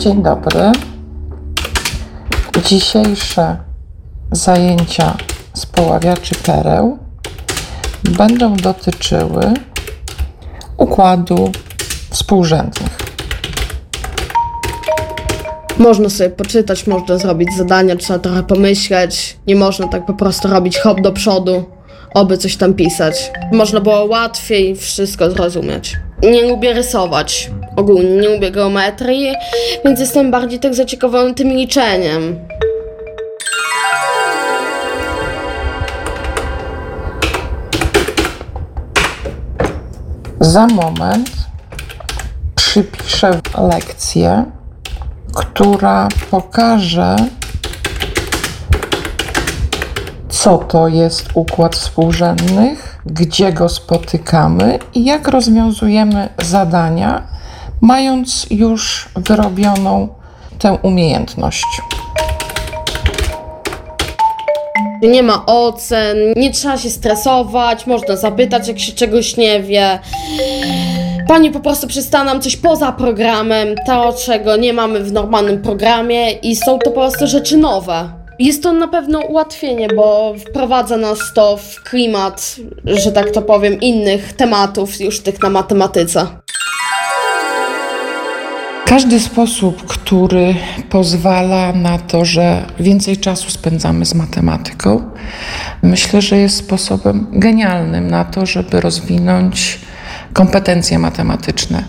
Dzień 0.00 0.22
dobry. 0.22 0.72
Dzisiejsze 2.64 3.56
zajęcia 4.32 5.16
z 5.54 5.66
poławiaczy 5.66 6.34
pereł 6.34 6.98
będą 8.04 8.56
dotyczyły 8.56 9.54
układu 10.76 11.52
współrzędnych. 12.10 12.98
Można 15.78 16.08
sobie 16.08 16.30
poczytać, 16.30 16.86
można 16.86 17.18
zrobić 17.18 17.56
zadania, 17.56 17.96
trzeba 17.96 18.18
trochę 18.18 18.42
pomyśleć. 18.42 19.36
Nie 19.46 19.56
można 19.56 19.88
tak 19.88 20.06
po 20.06 20.14
prostu 20.14 20.48
robić 20.48 20.78
hop 20.78 21.00
do 21.00 21.12
przodu, 21.12 21.64
oby 22.14 22.38
coś 22.38 22.56
tam 22.56 22.74
pisać. 22.74 23.32
Można 23.52 23.80
było 23.80 24.04
łatwiej 24.04 24.76
wszystko 24.76 25.30
zrozumieć. 25.30 25.96
Nie 26.22 26.42
lubię 26.42 26.72
rysować. 26.72 27.50
Ogólnie 27.80 28.10
nie 28.10 28.28
lubię 28.28 28.50
geometrii, 28.50 29.34
więc 29.84 30.00
jestem 30.00 30.30
bardziej 30.30 30.58
tak 30.60 30.74
zaciekawiony 30.74 31.34
tym 31.34 31.48
liczeniem. 31.48 32.38
Za 40.40 40.66
moment 40.66 41.30
przypiszę 42.54 43.40
lekcję, 43.70 44.44
która 45.34 46.08
pokaże, 46.30 47.16
co 50.28 50.58
to 50.58 50.88
jest 50.88 51.28
układ 51.34 51.76
współrzędnych, 51.76 53.00
gdzie 53.06 53.52
go 53.52 53.68
spotykamy 53.68 54.78
i 54.94 55.04
jak 55.04 55.28
rozwiązujemy 55.28 56.28
zadania, 56.42 57.39
mając 57.80 58.46
już 58.50 59.08
wyrobioną 59.16 60.08
tę 60.58 60.78
umiejętność. 60.82 61.66
Nie 65.02 65.22
ma 65.22 65.46
ocen, 65.46 66.16
nie 66.36 66.50
trzeba 66.50 66.78
się 66.78 66.90
stresować, 66.90 67.86
można 67.86 68.16
zapytać, 68.16 68.68
jak 68.68 68.78
się 68.78 68.92
czegoś 68.92 69.36
nie 69.36 69.62
wie. 69.62 69.98
Pani 71.28 71.50
po 71.50 71.60
prostu 71.60 71.86
przysta 71.86 72.24
nam 72.24 72.40
coś 72.40 72.56
poza 72.56 72.92
programem, 72.92 73.68
to 73.86 74.12
czego 74.12 74.56
nie 74.56 74.72
mamy 74.72 75.00
w 75.04 75.12
normalnym 75.12 75.62
programie 75.62 76.32
i 76.32 76.56
są 76.56 76.78
to 76.78 76.90
po 76.90 77.00
prostu 77.00 77.26
rzeczy 77.26 77.56
nowe. 77.56 78.08
Jest 78.38 78.62
to 78.62 78.72
na 78.72 78.88
pewno 78.88 79.20
ułatwienie, 79.20 79.88
bo 79.96 80.34
wprowadza 80.48 80.96
nas 80.96 81.18
to 81.34 81.56
w 81.56 81.82
klimat, 81.82 82.56
że 82.84 83.12
tak 83.12 83.30
to 83.30 83.42
powiem, 83.42 83.80
innych 83.80 84.32
tematów 84.32 85.00
już 85.00 85.20
tych 85.20 85.42
na 85.42 85.50
matematyce. 85.50 86.26
Każdy 88.90 89.20
sposób, 89.20 89.86
który 89.86 90.54
pozwala 90.88 91.72
na 91.72 91.98
to, 91.98 92.24
że 92.24 92.66
więcej 92.80 93.16
czasu 93.16 93.50
spędzamy 93.50 94.06
z 94.06 94.14
matematyką, 94.14 95.10
myślę, 95.82 96.22
że 96.22 96.36
jest 96.36 96.56
sposobem 96.56 97.26
genialnym 97.32 98.10
na 98.10 98.24
to, 98.24 98.46
żeby 98.46 98.80
rozwinąć 98.80 99.78
kompetencje 100.32 100.98
matematyczne. 100.98 101.84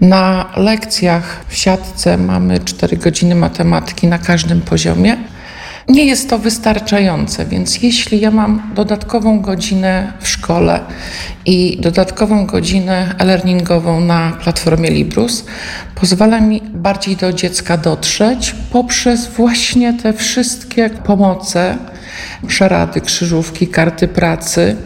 Na 0.00 0.50
lekcjach 0.56 1.44
w 1.48 1.56
siatce 1.56 2.18
mamy 2.18 2.58
4 2.58 2.96
godziny 2.96 3.34
matematyki 3.34 4.06
na 4.06 4.18
każdym 4.18 4.60
poziomie. 4.60 5.16
Nie 5.88 6.04
jest 6.04 6.30
to 6.30 6.38
wystarczające, 6.38 7.46
więc 7.46 7.82
jeśli 7.82 8.20
ja 8.20 8.30
mam 8.30 8.62
dodatkową 8.74 9.40
godzinę 9.40 10.12
w 10.20 10.28
szkole 10.28 10.80
i 11.44 11.78
dodatkową 11.80 12.46
godzinę 12.46 13.14
e-learningową 13.18 14.00
na 14.00 14.38
platformie 14.42 14.90
Librus, 14.90 15.44
pozwala 15.94 16.40
mi 16.40 16.62
bardziej 16.74 17.16
do 17.16 17.32
dziecka 17.32 17.76
dotrzeć 17.76 18.54
poprzez 18.72 19.26
właśnie 19.26 19.94
te 19.94 20.12
wszystkie 20.12 20.90
pomoce, 20.90 21.78
szarady, 22.48 23.00
krzyżówki, 23.00 23.68
karty 23.68 24.08
pracy. 24.08 24.76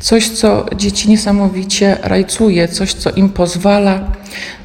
Coś, 0.00 0.28
co 0.28 0.66
dzieci 0.76 1.08
niesamowicie 1.08 1.96
rajcuje, 2.02 2.68
coś, 2.68 2.94
co 2.94 3.10
im 3.10 3.28
pozwala 3.28 4.12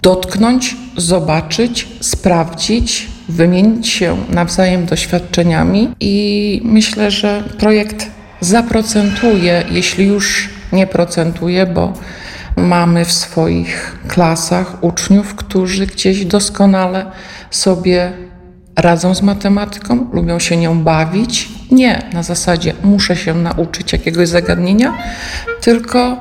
dotknąć, 0.01 0.75
zobaczyć, 0.97 1.87
sprawdzić, 2.01 3.07
wymienić 3.31 3.87
się 3.87 4.17
nawzajem 4.29 4.85
doświadczeniami 4.85 5.89
i 5.99 6.61
myślę, 6.63 7.11
że 7.11 7.43
projekt 7.59 8.07
zaprocentuje, 8.39 9.63
jeśli 9.71 10.05
już 10.05 10.49
nie 10.73 10.87
procentuje, 10.87 11.65
bo 11.65 11.93
mamy 12.57 13.05
w 13.05 13.11
swoich 13.11 13.97
klasach 14.07 14.83
uczniów, 14.83 15.35
którzy 15.35 15.87
gdzieś 15.87 16.25
doskonale 16.25 17.05
sobie 17.51 18.11
radzą 18.75 19.15
z 19.15 19.21
matematyką, 19.21 20.07
lubią 20.13 20.39
się 20.39 20.57
nią 20.57 20.83
bawić. 20.83 21.49
Nie 21.71 22.09
na 22.13 22.23
zasadzie 22.23 22.73
muszę 22.83 23.15
się 23.15 23.33
nauczyć 23.33 23.93
jakiegoś 23.93 24.27
zagadnienia, 24.27 24.97
tylko 25.61 26.17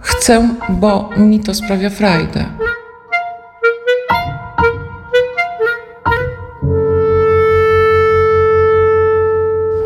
chcę, 0.00 0.48
bo 0.68 1.10
mi 1.16 1.40
to 1.40 1.54
sprawia 1.54 1.90
frajdę. 1.90 2.67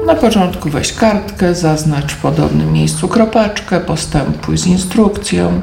Na 0.06 0.14
początku 0.14 0.70
weź 0.70 0.92
kartkę, 0.92 1.54
zaznacz 1.54 2.12
w 2.12 2.16
podobnym 2.16 2.72
miejscu 2.72 3.08
kropeczkę, 3.08 3.80
postępuj 3.80 4.58
z 4.58 4.66
instrukcją. 4.66 5.60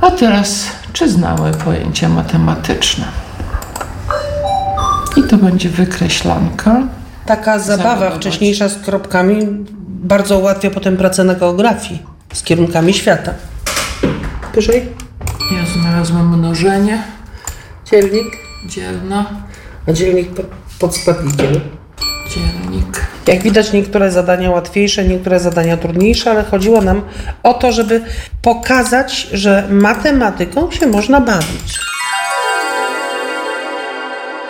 A 0.00 0.10
teraz, 0.10 0.64
czy 0.92 1.08
znały 1.10 1.50
pojęcia 1.50 2.08
matematyczne? 2.08 3.04
I 5.16 5.22
to 5.22 5.36
będzie 5.36 5.68
wykreślanka. 5.68 6.82
Taka 7.26 7.58
zabawa 7.58 7.94
Zabawa 7.94 8.16
wcześniejsza 8.16 8.68
z 8.68 8.78
kropkami 8.78 9.36
bardzo 9.88 10.38
ułatwia 10.38 10.70
potem 10.70 10.96
pracę 10.96 11.24
na 11.24 11.34
geografii 11.34 12.02
z 12.32 12.42
kierunkami 12.42 12.94
świata. 12.94 13.34
Wyżej. 14.54 14.88
Ja 15.52 15.80
znalazłam 15.82 16.38
mnożenie, 16.38 17.02
Dzielnik. 17.90 18.36
dzielna, 18.66 19.26
A 19.88 19.92
dzielnik 19.92 20.28
pod, 20.78 20.98
pod 21.06 21.18
dzielnik. 22.28 23.06
Jak 23.26 23.42
widać, 23.42 23.72
niektóre 23.72 24.10
zadania 24.10 24.50
łatwiejsze, 24.50 25.04
niektóre 25.04 25.40
zadania 25.40 25.76
trudniejsze, 25.76 26.30
ale 26.30 26.44
chodziło 26.44 26.80
nam 26.80 27.02
o 27.42 27.54
to, 27.54 27.72
żeby 27.72 28.00
pokazać, 28.42 29.28
że 29.32 29.66
matematyką 29.70 30.70
się 30.70 30.86
można 30.86 31.20
bawić. 31.20 31.78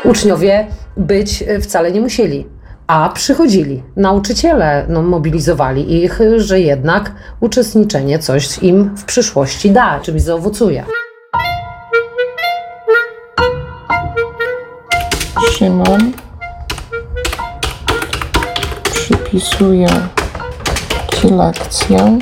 Uczniowie 0.05 0.67
być 0.97 1.43
e, 1.43 1.61
wcale 1.61 1.93
nie 1.93 2.01
musieli, 2.01 2.47
a 2.87 3.09
przychodzili. 3.09 3.83
Nauczyciele 3.97 4.87
no, 4.89 5.03
mobilizowali 5.03 6.05
ich, 6.05 6.21
że 6.37 6.61
jednak 6.61 7.13
uczestniczenie 7.41 8.19
coś 8.19 8.59
im 8.59 8.97
w 8.97 9.05
przyszłości 9.05 9.71
da, 9.71 10.01
czymś 10.01 10.23
zaowocuje. 10.23 10.85
Szymon. 15.59 16.13
Przypisuję 19.33 19.89
Ci 21.13 21.29
lekcję 21.29 22.19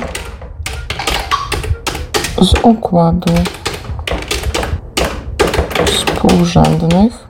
z 2.41 2.53
układu 2.63 3.33
współrzędnych. 5.85 7.27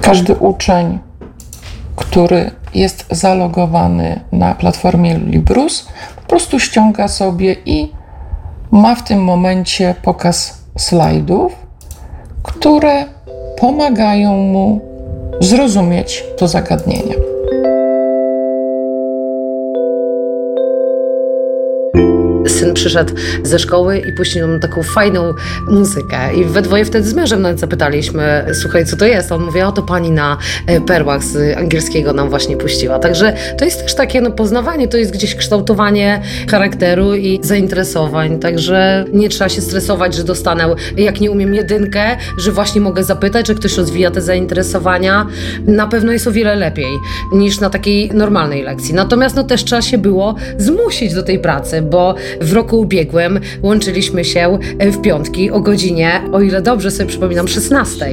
Każdy 0.00 0.34
uczeń, 0.34 0.98
który 1.96 2.50
jest 2.74 3.06
zalogowany 3.10 4.20
na 4.32 4.54
platformie 4.54 5.18
Librus, 5.18 5.88
po 6.16 6.22
prostu 6.22 6.60
ściąga 6.60 7.08
sobie 7.08 7.56
i 7.66 7.92
ma 8.70 8.94
w 8.94 9.04
tym 9.04 9.24
momencie 9.24 9.94
pokaz 10.02 10.62
slajdów, 10.78 11.52
które 12.42 13.04
pomagają 13.56 14.36
mu 14.36 14.87
zrozumieć 15.40 16.24
to 16.36 16.48
zagadnienie. 16.48 17.27
Syn 22.48 22.74
przyszedł 22.74 23.14
ze 23.42 23.58
szkoły 23.58 23.98
i 23.98 24.12
puścił 24.12 24.46
nam 24.46 24.60
taką 24.60 24.82
fajną 24.82 25.34
muzykę. 25.66 26.34
I 26.34 26.44
we 26.44 26.62
dwoje 26.62 26.84
wtedy 26.84 27.08
z 27.08 27.14
mężem 27.14 27.42
nawet 27.42 27.60
zapytaliśmy, 27.60 28.44
słuchaj, 28.52 28.86
co 28.86 28.96
to 28.96 29.06
jest? 29.06 29.32
On 29.32 29.44
mówi, 29.44 29.60
o 29.60 29.72
to 29.72 29.82
pani 29.82 30.10
na 30.10 30.38
e, 30.66 30.80
perłach 30.80 31.24
z 31.24 31.58
angielskiego 31.58 32.12
nam 32.12 32.30
właśnie 32.30 32.56
puściła. 32.56 32.98
Także 32.98 33.32
to 33.58 33.64
jest 33.64 33.82
też 33.82 33.94
takie 33.94 34.20
no, 34.20 34.30
poznawanie, 34.30 34.88
to 34.88 34.96
jest 34.96 35.12
gdzieś 35.12 35.34
kształtowanie 35.34 36.22
charakteru 36.50 37.14
i 37.14 37.40
zainteresowań. 37.42 38.38
Także 38.38 39.04
nie 39.12 39.28
trzeba 39.28 39.48
się 39.48 39.60
stresować, 39.60 40.14
że 40.14 40.24
dostanę, 40.24 40.74
jak 40.96 41.20
nie 41.20 41.30
umiem 41.30 41.54
jedynkę, 41.54 42.16
że 42.38 42.52
właśnie 42.52 42.80
mogę 42.80 43.04
zapytać, 43.04 43.46
że 43.46 43.54
ktoś 43.54 43.76
rozwija 43.76 44.10
te 44.10 44.20
zainteresowania. 44.20 45.26
Na 45.66 45.86
pewno 45.86 46.12
jest 46.12 46.26
o 46.26 46.32
wiele 46.32 46.56
lepiej 46.56 46.98
niż 47.32 47.60
na 47.60 47.70
takiej 47.70 48.10
normalnej 48.14 48.62
lekcji. 48.62 48.94
Natomiast 48.94 49.36
no 49.36 49.44
też 49.44 49.64
trzeba 49.64 49.82
się 49.82 49.98
było 49.98 50.34
zmusić 50.58 51.14
do 51.14 51.22
tej 51.22 51.38
pracy, 51.38 51.82
bo 51.82 52.14
w 52.40 52.52
roku 52.52 52.80
ubiegłym 52.80 53.40
łączyliśmy 53.62 54.24
się 54.24 54.58
w 54.80 55.00
piątki 55.00 55.50
o 55.50 55.60
godzinie, 55.60 56.20
o 56.32 56.40
ile 56.40 56.62
dobrze 56.62 56.90
sobie 56.90 57.08
przypominam, 57.08 57.48
16. 57.48 58.06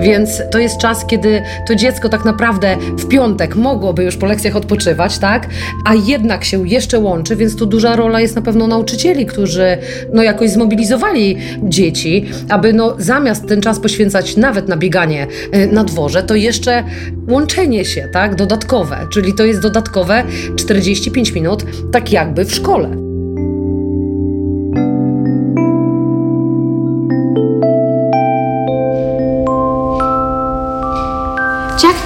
Więc 0.00 0.42
to 0.50 0.58
jest 0.58 0.78
czas, 0.78 1.06
kiedy 1.06 1.42
to 1.68 1.74
dziecko 1.74 2.08
tak 2.08 2.24
naprawdę 2.24 2.76
w 2.98 3.08
piątek 3.08 3.56
mogłoby 3.56 4.04
już 4.04 4.16
po 4.16 4.26
lekcjach 4.26 4.56
odpoczywać, 4.56 5.18
tak? 5.18 5.48
A 5.84 5.94
jednak 5.94 6.44
się 6.44 6.68
jeszcze 6.68 6.98
łączy, 6.98 7.36
więc 7.36 7.56
tu 7.56 7.66
duża 7.66 7.96
rola 7.96 8.20
jest 8.20 8.36
na 8.36 8.42
pewno 8.42 8.66
nauczycieli, 8.66 9.26
którzy 9.26 9.78
no 10.12 10.22
jakoś 10.22 10.50
zmobilizowali 10.50 11.36
dzieci, 11.62 12.24
aby 12.48 12.72
no 12.72 12.94
zamiast 12.98 13.48
ten 13.48 13.60
czas 13.60 13.80
poświęcać 13.80 14.36
nawet 14.36 14.68
na 14.68 14.76
bieganie 14.76 15.26
y, 15.54 15.66
na 15.66 15.84
dworze, 15.84 16.22
to 16.22 16.34
jeszcze 16.34 16.84
łączenie 17.28 17.84
się, 17.84 18.08
tak? 18.12 18.34
Dodatkowe, 18.34 19.06
czyli 19.12 19.34
to 19.34 19.44
jest 19.44 19.60
dodatkowe 19.60 20.24
45 20.56 21.32
minut, 21.32 21.64
tak 21.92 22.12
jakby 22.12 22.44
w 22.44 22.54
szkole. 22.54 23.11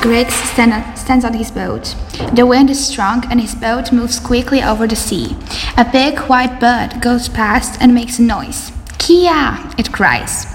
Griggs 0.07 0.35
stand, 0.35 0.97
stands 0.97 1.25
on 1.25 1.35
his 1.35 1.51
boat. 1.51 1.97
The 2.33 2.47
wind 2.47 2.71
is 2.71 2.87
strong 2.87 3.25
and 3.29 3.41
his 3.41 3.57
boat 3.57 3.93
moves 3.93 4.21
quickly 4.21 4.63
over 4.63 4.87
the 4.87 4.95
sea. 4.95 5.37
A 5.77 5.85
big 5.85 6.21
white 6.29 6.61
bird 6.61 7.03
goes 7.03 7.29
past 7.29 7.77
and 7.83 7.93
makes 7.93 8.21
a 8.21 8.23
noise. 8.23 8.71
Kia! 8.99 9.59
it 9.77 9.93
cries. 9.93 10.47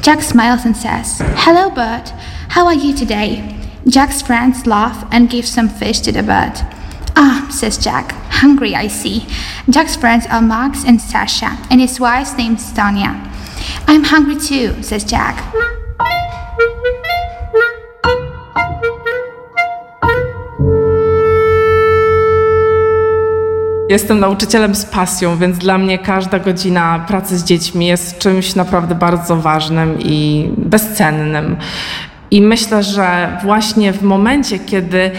Jack 0.00 0.20
smiles 0.20 0.64
and 0.64 0.76
says, 0.76 1.18
Hello, 1.20 1.70
bird. 1.70 2.08
How 2.48 2.66
are 2.66 2.74
you 2.74 2.92
today? 2.92 3.56
Jack's 3.86 4.20
friends 4.20 4.66
laugh 4.66 5.06
and 5.12 5.30
give 5.30 5.46
some 5.46 5.68
fish 5.68 6.00
to 6.00 6.10
the 6.10 6.24
bird. 6.24 6.54
Ah, 7.14 7.46
says 7.52 7.78
Jack. 7.78 8.10
Hungry, 8.42 8.74
I 8.74 8.88
see. 8.88 9.28
Jack's 9.70 9.94
friends 9.94 10.26
are 10.26 10.42
Max 10.42 10.84
and 10.84 11.00
Sasha, 11.00 11.56
and 11.70 11.80
his 11.80 12.00
wife's 12.00 12.36
name's 12.36 12.72
Tanya. 12.72 13.14
I'm 13.86 14.02
hungry 14.02 14.40
too, 14.40 14.82
says 14.82 15.04
Jack. 15.04 15.54
Jestem 23.88 24.20
nauczycielem 24.20 24.74
z 24.74 24.84
pasją, 24.84 25.36
więc 25.36 25.58
dla 25.58 25.78
mnie 25.78 25.98
każda 25.98 26.38
godzina 26.38 27.04
pracy 27.08 27.38
z 27.38 27.44
dziećmi 27.44 27.86
jest 27.86 28.18
czymś 28.18 28.54
naprawdę 28.54 28.94
bardzo 28.94 29.36
ważnym 29.36 29.98
i 30.00 30.48
bezcennym. 30.56 31.56
I 32.30 32.42
myślę, 32.42 32.82
że 32.82 33.38
właśnie 33.42 33.92
w 33.92 34.02
momencie, 34.02 34.58
kiedy 34.58 35.10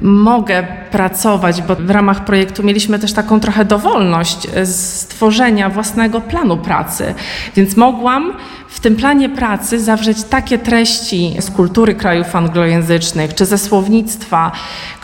mogę 0.00 0.66
pracować, 0.90 1.62
bo 1.62 1.76
w 1.76 1.90
ramach 1.90 2.24
projektu 2.24 2.62
mieliśmy 2.62 2.98
też 2.98 3.12
taką 3.12 3.40
trochę 3.40 3.64
dowolność 3.64 4.48
stworzenia 4.64 5.68
własnego 5.68 6.20
planu 6.20 6.56
pracy, 6.56 7.14
więc 7.56 7.76
mogłam 7.76 8.32
w 8.68 8.80
tym 8.80 8.96
planie 8.96 9.28
pracy 9.28 9.80
zawrzeć 9.80 10.24
takie 10.24 10.58
treści 10.58 11.36
z 11.40 11.50
kultury 11.50 11.94
krajów 11.94 12.36
anglojęzycznych 12.36 13.34
czy 13.34 13.46
ze 13.46 13.58
słownictwa, 13.58 14.52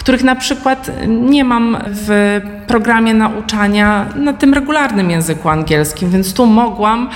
których 0.04 0.24
na 0.24 0.36
przykład 0.36 0.90
nie 1.06 1.44
mam 1.44 1.76
w 1.86 2.40
programie 2.66 3.14
nauczania 3.14 4.06
na 4.16 4.32
tym 4.32 4.54
regularnym 4.54 5.10
języku 5.10 5.48
angielskim, 5.48 6.10
więc 6.10 6.34
tu 6.34 6.46
mogłam 6.46 7.08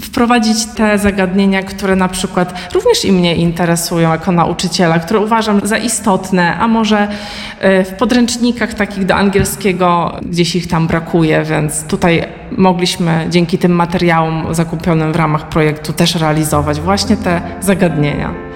wprowadzić 0.00 0.66
te 0.66 0.98
zagadnienia, 0.98 1.62
które 1.62 1.96
na 1.96 2.08
przykład 2.08 2.70
również 2.74 3.04
i 3.04 3.12
mnie 3.12 3.36
interesują 3.36 4.10
jako 4.10 4.32
nauczyciela, 4.32 4.98
które 4.98 5.20
uważam 5.20 5.60
za 5.64 5.78
istotne, 5.78 6.56
a 6.58 6.68
może 6.68 7.08
w 7.60 7.92
podręcznikach 7.98 8.74
takich 8.74 9.04
do 9.04 9.14
angielskiego 9.14 10.16
gdzieś 10.22 10.56
ich 10.56 10.68
tam 10.68 10.86
brakuje, 10.86 11.44
więc 11.44 11.84
tutaj 11.84 12.24
mogliśmy 12.56 13.26
dzięki 13.30 13.58
tym 13.58 13.72
materiałom 13.72 14.54
zakupionym 14.54 15.12
w 15.12 15.16
ramach 15.16 15.48
projektu 15.48 15.92
też 15.92 16.14
realizować 16.14 16.80
właśnie 16.80 17.16
te 17.16 17.40
zagadnienia. 17.60 18.54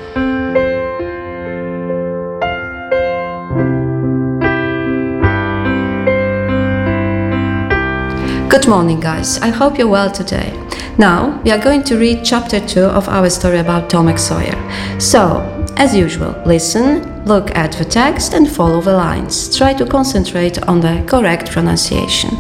Good 8.48 8.66
morning, 8.66 8.98
guys. 8.98 9.38
I 9.42 9.48
hope 9.48 9.76
you're 9.76 9.88
well 9.88 10.11
today. 10.11 10.54
Now, 10.96 11.38
we 11.42 11.50
are 11.50 11.58
going 11.58 11.82
to 11.82 11.98
read 11.98 12.24
chapter 12.24 12.58
2 12.58 12.80
of 12.80 13.06
our 13.06 13.28
story 13.28 13.58
about 13.58 13.90
Tomek 13.90 14.18
Sawyer. 14.18 14.56
So, 14.98 15.42
as 15.76 15.94
usual, 15.94 16.34
listen, 16.46 17.26
look 17.26 17.54
at 17.54 17.72
the 17.72 17.84
text, 17.84 18.32
and 18.32 18.50
follow 18.50 18.80
the 18.80 18.94
lines. 18.94 19.54
Try 19.54 19.74
to 19.74 19.84
concentrate 19.84 20.62
on 20.62 20.80
the 20.80 21.04
correct 21.06 21.50
pronunciation. 21.50 22.30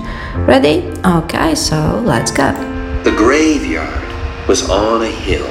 Ready? 0.46 0.78
Okay, 1.04 1.54
so 1.54 2.02
let's 2.06 2.30
go. 2.30 2.52
The 3.04 3.14
graveyard 3.14 4.48
was 4.48 4.70
on 4.70 5.02
a 5.02 5.10
hill. 5.10 5.46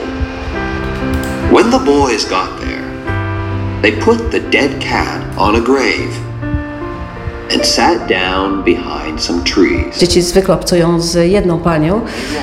When 1.53 1.69
the 1.69 1.83
boys 1.85 2.25
got 2.25 2.59
there, 2.61 3.81
they 3.83 4.01
put 4.01 4.31
the 4.31 4.39
dead 4.49 4.81
cat 4.81 5.21
on 5.37 5.53
a 5.53 5.61
grave 5.61 6.17
Dzieci 9.99 10.21
zwykle 10.21 10.53
obcują 10.53 11.01
z 11.01 11.31
jedną 11.31 11.59
panią, 11.59 12.01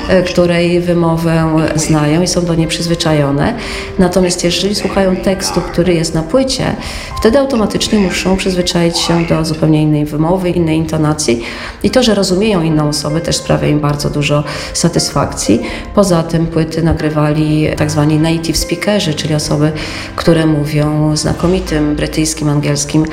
e, 0.08 0.22
której 0.22 0.80
wymowę 0.80 1.56
znają 1.74 2.22
i 2.22 2.26
są 2.26 2.44
do 2.44 2.54
niej 2.54 2.66
przyzwyczajone. 2.66 3.54
Natomiast 3.98 4.44
jeżeli 4.44 4.74
słuchają 4.74 5.16
tekstu, 5.16 5.60
który 5.60 5.94
jest 5.94 6.14
na 6.14 6.22
płycie, 6.22 6.76
wtedy 7.20 7.38
automatycznie 7.38 7.98
muszą 7.98 8.36
przyzwyczaić 8.36 8.98
się 8.98 9.24
do 9.24 9.44
zupełnie 9.44 9.82
innej 9.82 10.04
wymowy, 10.04 10.50
innej 10.50 10.78
intonacji. 10.78 11.42
I 11.82 11.90
to, 11.90 12.02
że 12.02 12.14
rozumieją 12.14 12.62
inną 12.62 12.88
osobę, 12.88 13.20
też 13.20 13.36
sprawia 13.36 13.68
im 13.68 13.80
bardzo 13.80 14.10
dużo 14.10 14.44
satysfakcji. 14.72 15.62
Poza 15.94 16.22
tym 16.22 16.46
płyty 16.46 16.82
nagrywali 16.82 17.68
tak 17.76 17.90
zwani 17.90 18.18
native 18.18 18.56
speakerzy, 18.56 19.14
czyli 19.14 19.34
osoby, 19.34 19.72
które 20.16 20.46
mówią 20.46 21.16
znakomitym 21.16 21.96
brytyjskim, 21.96 22.48
angielskim, 22.48 23.06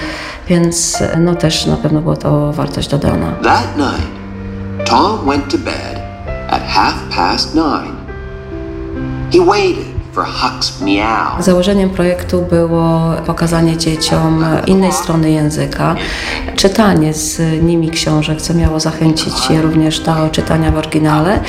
więc 0.48 1.04
no 1.20 1.36
też 1.36 1.66
na 1.66 1.78
pewno 1.82 2.02
była 2.02 2.15
to 2.15 2.54
wartość 2.54 2.88
dodana. 2.88 3.32
That 3.44 3.78
night, 3.78 4.12
Tom 4.89 5.26
went 5.26 5.52
to 5.52 5.58
bed 5.58 6.02
at 6.50 6.62
half 6.62 6.96
past 7.15 7.56
nine. 7.56 7.96
He 9.32 9.39
waited. 9.39 9.91
Założeniem 11.39 11.89
projektu 11.89 12.41
było 12.41 13.12
pokazanie 13.26 13.78
dzieciom 13.78 14.45
innej 14.67 14.91
strony 14.91 15.32
języka, 15.32 15.95
czytanie 16.56 17.13
z 17.13 17.63
nimi 17.63 17.89
książek, 17.89 18.41
co 18.41 18.54
miało 18.54 18.80
zachęcić 18.80 19.50
je 19.50 19.62
również 19.62 20.00
do 20.00 20.30
czytania 20.32 20.71
w 20.71 20.78
oryginale, 20.78 21.39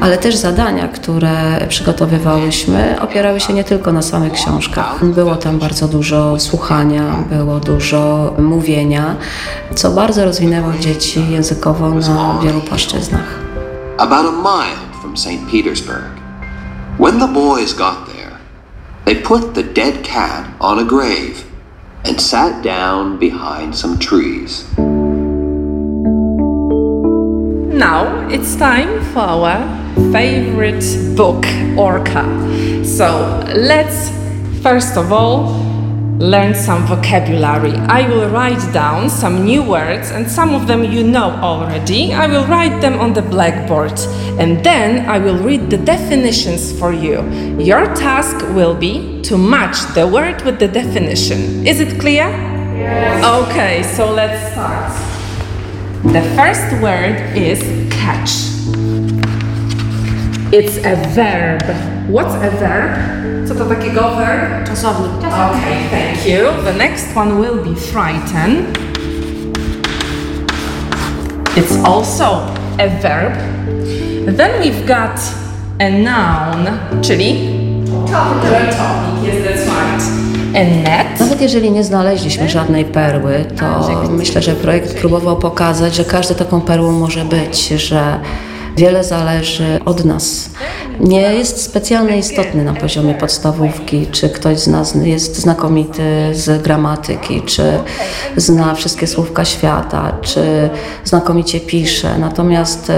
ale 0.00 0.18
też 0.18 0.36
zadania, 0.36 0.88
które 0.88 1.66
przygotowywałyśmy, 1.68 3.00
opierały 3.00 3.40
się 3.40 3.52
nie 3.52 3.64
tylko 3.64 3.92
na 3.92 4.02
samych 4.02 4.32
książkach. 4.32 5.04
Było 5.04 5.36
tam 5.36 5.58
bardzo 5.58 5.88
dużo 5.88 6.40
słuchania, 6.40 7.02
było 7.30 7.60
dużo 7.60 8.34
mówienia, 8.38 9.16
co 9.74 9.90
bardzo 9.90 10.24
rozwinęło 10.24 10.72
dzieci 10.80 11.30
językowo 11.30 11.90
na 11.90 12.38
wielu 12.42 12.60
płaszczyznach. 12.60 13.38
About 13.98 14.26
a 14.26 14.32
mile 14.32 14.76
from 15.02 15.16
St. 15.16 15.50
Petersburg. 15.52 16.15
When 16.98 17.18
the 17.18 17.26
boys 17.26 17.74
got 17.74 18.06
there, 18.06 18.40
they 19.04 19.20
put 19.20 19.54
the 19.54 19.62
dead 19.62 20.02
cat 20.02 20.50
on 20.62 20.78
a 20.78 20.84
grave 20.84 21.44
and 22.06 22.18
sat 22.18 22.64
down 22.64 23.18
behind 23.18 23.76
some 23.76 23.98
trees. 23.98 24.64
Now 27.76 28.26
it's 28.30 28.56
time 28.56 29.04
for 29.12 29.20
our 29.20 29.60
favorite 30.10 30.82
book, 31.14 31.44
Orca. 31.76 32.24
So 32.82 33.44
let's 33.54 34.08
first 34.62 34.96
of 34.96 35.12
all 35.12 35.65
learn 36.18 36.54
some 36.54 36.86
vocabulary. 36.86 37.72
I 37.72 38.08
will 38.08 38.30
write 38.30 38.72
down 38.72 39.10
some 39.10 39.44
new 39.44 39.62
words, 39.62 40.10
and 40.10 40.30
some 40.30 40.54
of 40.54 40.66
them 40.66 40.84
you 40.84 41.02
know 41.02 41.30
already. 41.42 42.12
I 42.12 42.26
will 42.26 42.46
write 42.46 42.80
them 42.80 42.98
on 42.98 43.12
the 43.12 43.22
blackboard, 43.22 43.98
and 44.38 44.64
then 44.64 45.06
I 45.08 45.18
will 45.18 45.38
read 45.38 45.68
the 45.68 45.76
definitions 45.76 46.76
for 46.78 46.92
you. 46.92 47.22
Your 47.58 47.86
task 47.94 48.36
will 48.54 48.74
be 48.74 49.20
to 49.22 49.36
match 49.36 49.78
the 49.94 50.06
word 50.06 50.42
with 50.42 50.58
the 50.58 50.68
definition. 50.68 51.66
Is 51.66 51.80
it 51.80 52.00
clear? 52.00 52.28
Yes. 52.76 53.24
Okay, 53.48 53.82
so 53.82 54.10
let's 54.10 54.52
start. 54.52 54.92
The 56.12 56.22
first 56.36 56.80
word 56.82 57.36
is 57.36 57.60
catch. 57.92 58.46
It's 60.52 60.76
a 60.78 60.94
verb. 61.14 61.62
What's 62.08 62.34
a 62.36 62.50
verb? 62.56 63.25
Co 63.48 63.54
to 63.54 63.64
takiego 63.64 64.00
verb? 64.16 64.68
Czasownik. 64.68 65.10
Okay, 65.18 65.76
thank 65.90 66.26
you. 66.26 66.64
The 66.64 66.78
next 66.78 67.16
one 67.16 67.40
will 67.40 67.64
be 67.64 67.80
frighten. 67.80 68.66
It's 71.56 71.84
also 71.84 72.40
a 72.78 72.88
verb. 73.02 73.34
Then 74.36 74.50
we've 74.62 74.86
got 74.86 75.20
a 75.78 75.90
noun, 75.90 76.78
czyli 77.02 77.48
topic. 77.86 78.50
Yes, 79.24 79.44
that's 79.44 79.66
right. 79.66 80.02
A 80.54 80.88
net. 80.88 81.20
Nawet 81.20 81.40
jeżeli 81.40 81.70
nie 81.70 81.84
znaleźliśmy 81.84 82.48
żadnej 82.48 82.84
perły, 82.84 83.44
to 83.58 83.90
myślę, 84.10 84.42
że 84.42 84.52
projekt 84.52 84.94
próbował 85.00 85.36
pokazać, 85.36 85.94
że 85.94 86.04
każdą 86.04 86.34
taką 86.34 86.60
perłą 86.60 86.92
może 86.92 87.24
być, 87.24 87.68
że 87.68 88.20
wiele 88.76 89.04
zależy 89.04 89.80
od 89.84 90.04
nas. 90.04 90.50
Nie 91.00 91.20
jest 91.20 91.62
specjalnie 91.62 92.18
istotny 92.18 92.64
na 92.64 92.74
poziomie 92.74 93.14
podstawówki, 93.14 94.06
czy 94.06 94.28
ktoś 94.28 94.58
z 94.58 94.66
nas 94.66 94.94
jest 94.94 95.36
znakomity 95.36 96.02
z 96.32 96.62
gramatyki, 96.62 97.42
czy 97.42 97.62
zna 98.36 98.74
wszystkie 98.74 99.06
słówka 99.06 99.44
świata, 99.44 100.12
czy 100.22 100.70
znakomicie 101.04 101.60
pisze. 101.60 102.18
Natomiast 102.18 102.92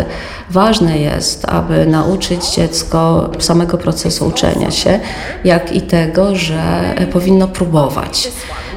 ważne 0.51 0.99
jest, 0.99 1.45
aby 1.49 1.87
nauczyć 1.87 2.55
dziecko 2.55 3.31
samego 3.38 3.79
procesu 3.79 4.27
uczenia 4.27 4.71
się, 4.71 5.01
jak 5.45 5.73
i 5.73 5.83
tego, 5.83 6.37
że 6.37 6.95
powinno 7.12 7.49
próbować. 7.49 8.31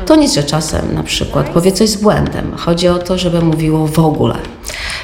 To 0.06 0.16
nic, 0.16 0.34
że 0.34 0.44
czasem 0.44 0.94
na 0.94 1.04
przykład 1.04 1.50
powie 1.50 1.72
coś 1.72 1.90
z 1.90 1.96
błędem. 1.96 2.52
Chodzi 2.58 2.88
o 2.88 2.98
to, 2.98 3.18
żeby 3.18 3.42
mówiło 3.42 3.88
w 3.88 4.00
ogóle 4.00 4.36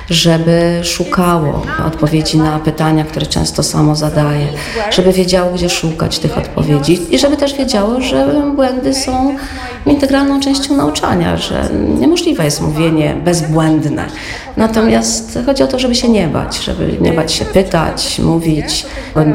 żeby 0.10 0.80
szukało 0.84 1.62
odpowiedzi 1.88 2.38
na 2.38 2.60
pytania, 2.60 3.04
które 3.04 3.26
często 3.26 3.64
samo 3.64 3.96
zadaje, 3.96 4.48
żeby 4.92 5.14
wiedziało, 5.14 5.52
gdzie 5.52 5.70
szukać 5.70 6.20
tych 6.20 6.38
odpowiedzi 6.38 7.16
i 7.16 7.20
żeby 7.20 7.38
też 7.38 7.54
wiedziało, 7.54 8.02
że 8.02 8.44
błędy 8.56 8.94
są 8.94 9.36
integralną 9.86 10.40
częścią 10.40 10.76
nauczania, 10.76 11.38
że 11.38 11.70
niemożliwe 12.00 12.46
jest 12.46 12.62
mówienie 12.62 13.16
bezbłędne. 13.26 14.06
Natomiast 14.58 15.40
chodzi 15.46 15.64
o 15.64 15.68
to, 15.68 15.80
żeby 15.80 15.96
się 15.96 16.10
nie 16.10 16.28
bać, 16.28 16.64
żeby 16.64 16.98
nie 17.02 17.14
bać 17.14 17.34
się 17.34 17.46
pytać, 17.46 18.20
mówić, 18.20 18.86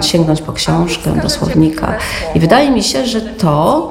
sięgnąć 0.00 0.42
po 0.42 0.52
książkę, 0.52 1.12
do 1.22 1.30
słownika. 1.30 1.94
I 2.34 2.40
wydaje 2.40 2.70
mi 2.70 2.82
się, 2.82 3.06
że 3.06 3.20
to 3.20 3.90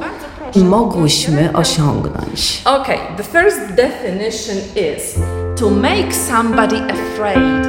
mogłyśmy 0.56 1.50
osiągnąć. 1.54 2.62
Okay, 2.66 2.98
the 3.18 3.24
first 3.24 3.60
definition 3.76 4.58
is 4.76 5.16
to 5.60 5.70
make 5.70 6.14
somebody 6.14 6.78
afraid. 6.78 7.68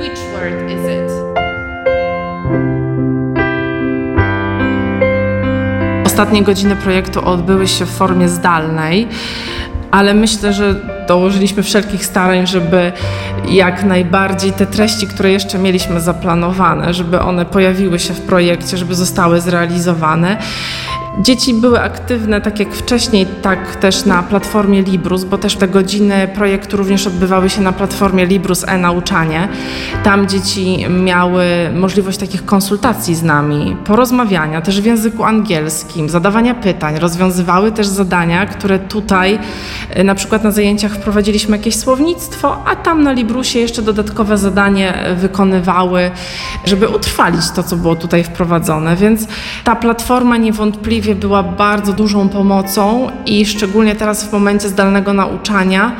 Which 0.00 0.18
word 0.32 0.70
is 0.70 0.84
it? 0.84 1.36
Ostatnie 6.06 6.42
godziny 6.42 6.76
projektu 6.76 7.24
odbyły 7.24 7.68
się 7.68 7.86
w 7.86 7.90
formie 7.90 8.28
zdalnej, 8.28 9.08
ale 9.90 10.14
myślę, 10.14 10.52
że 10.52 10.74
dołożyliśmy 11.08 11.62
wszelkich 11.62 12.06
starań, 12.06 12.46
żeby 12.46 12.92
jak 13.48 13.84
najbardziej 13.84 14.52
te 14.52 14.66
treści, 14.66 15.06
które 15.06 15.32
jeszcze 15.32 15.58
mieliśmy 15.58 16.00
zaplanowane, 16.00 16.94
żeby 16.94 17.20
one 17.20 17.44
pojawiły 17.44 17.98
się 17.98 18.14
w 18.14 18.20
projekcie, 18.20 18.76
żeby 18.76 18.94
zostały 18.94 19.40
zrealizowane. 19.40 20.36
Dzieci 21.20 21.54
były 21.54 21.80
aktywne, 21.80 22.40
tak 22.40 22.60
jak 22.60 22.74
wcześniej, 22.74 23.26
tak 23.42 23.76
też 23.76 24.04
na 24.04 24.22
platformie 24.22 24.82
Librus, 24.82 25.24
bo 25.24 25.38
też 25.38 25.56
te 25.56 25.68
godziny 25.68 26.28
projektu 26.34 26.76
również 26.76 27.06
odbywały 27.06 27.50
się 27.50 27.60
na 27.60 27.72
platformie 27.72 28.26
Librus 28.26 28.64
e-nauczanie. 28.68 29.48
Tam 30.04 30.28
dzieci 30.28 30.86
miały 31.04 31.44
możliwość 31.74 32.18
takich 32.18 32.44
konsultacji 32.44 33.14
z 33.14 33.22
nami, 33.22 33.76
porozmawiania 33.84 34.60
też 34.60 34.80
w 34.80 34.84
języku 34.84 35.24
angielskim, 35.24 36.08
zadawania 36.08 36.54
pytań, 36.54 36.98
rozwiązywały 36.98 37.72
też 37.72 37.86
zadania, 37.86 38.46
które 38.46 38.78
tutaj 38.78 39.38
e, 39.90 40.04
na 40.04 40.14
przykład 40.14 40.44
na 40.44 40.50
zajęciach 40.50 40.92
wprowadziliśmy 40.92 41.56
jakieś 41.56 41.76
słownictwo, 41.76 42.64
a 42.66 42.76
tam 42.76 43.02
na 43.02 43.12
Librusie 43.12 43.58
jeszcze 43.58 43.82
dodatkowe 43.82 44.38
zadanie 44.38 44.94
wykonywały, 45.16 46.10
żeby 46.64 46.88
utrwalić 46.88 47.50
to, 47.50 47.62
co 47.62 47.76
było 47.76 47.96
tutaj 47.96 48.24
wprowadzone. 48.24 48.96
Więc 48.96 49.26
ta 49.64 49.76
platforma 49.76 50.36
była 51.14 51.42
bardzo 51.42 51.92
dużą 51.92 52.28
pomocą 52.28 53.10
i 53.26 53.46
szczególnie 53.46 53.94
teraz 53.94 54.24
w 54.24 54.32
momencie 54.32 54.68
zdalnego 54.68 55.12
nauczania 55.12 55.92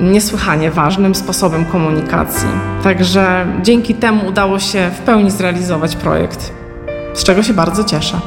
niesłychanie 0.00 0.70
ważnym 0.70 1.14
sposobem 1.14 1.64
komunikacji. 1.64 2.48
Także 2.82 3.46
dzięki 3.62 3.94
temu 3.94 4.28
udało 4.28 4.58
się 4.58 4.90
w 4.94 4.98
pełni 4.98 5.30
zrealizować 5.30 5.96
projekt, 5.96 6.52
z 7.14 7.24
czego 7.24 7.42
się 7.42 7.54
bardzo 7.54 7.84
cieszę. 7.84 8.20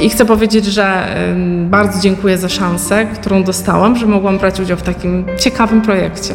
I 0.00 0.10
chcę 0.10 0.24
powiedzieć, 0.24 0.64
że 0.64 1.16
bardzo 1.64 2.00
dziękuję 2.00 2.38
za 2.38 2.48
szansę, 2.48 3.06
którą 3.06 3.44
dostałam, 3.44 3.96
że 3.96 4.06
mogłam 4.06 4.38
brać 4.38 4.60
udział 4.60 4.76
w 4.76 4.82
takim 4.82 5.24
ciekawym 5.38 5.82
projekcie. 5.82 6.34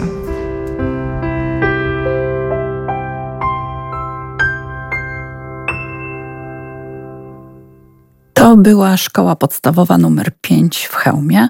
To 8.53 8.57
była 8.57 8.97
szkoła 8.97 9.35
podstawowa 9.35 9.97
numer 9.97 10.31
5 10.41 10.85
w 10.85 10.95
Chełmie. 10.95 11.47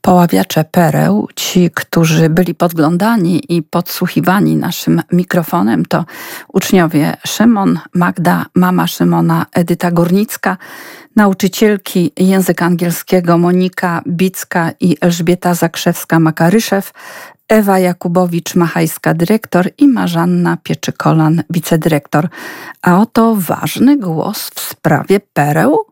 Poławiacze 0.00 0.64
pereł, 0.64 1.28
ci, 1.36 1.70
którzy 1.74 2.28
byli 2.28 2.54
podglądani 2.54 3.56
i 3.56 3.62
podsłuchiwani 3.62 4.56
naszym 4.56 5.02
mikrofonem, 5.12 5.86
to 5.86 6.04
uczniowie 6.52 7.16
Szymon, 7.26 7.78
Magda, 7.94 8.46
mama 8.54 8.86
Szymona, 8.86 9.46
Edyta 9.52 9.90
Górnicka, 9.90 10.56
nauczycielki 11.16 12.12
języka 12.16 12.66
angielskiego 12.66 13.38
Monika 13.38 14.02
Bicka 14.08 14.70
i 14.80 14.96
Elżbieta 15.00 15.52
Zakrzewska-Makaryszew, 15.52 16.92
Ewa 17.48 17.78
Jakubowicz-Machajska, 17.78 19.14
dyrektor 19.14 19.70
i 19.78 19.88
Marzanna 19.88 20.56
Pieczykolan, 20.62 21.42
wicedyrektor. 21.50 22.28
A 22.82 23.00
oto 23.00 23.36
ważny 23.36 23.98
głos 23.98 24.50
w 24.54 24.60
sprawie 24.60 25.20
pereł. 25.32 25.91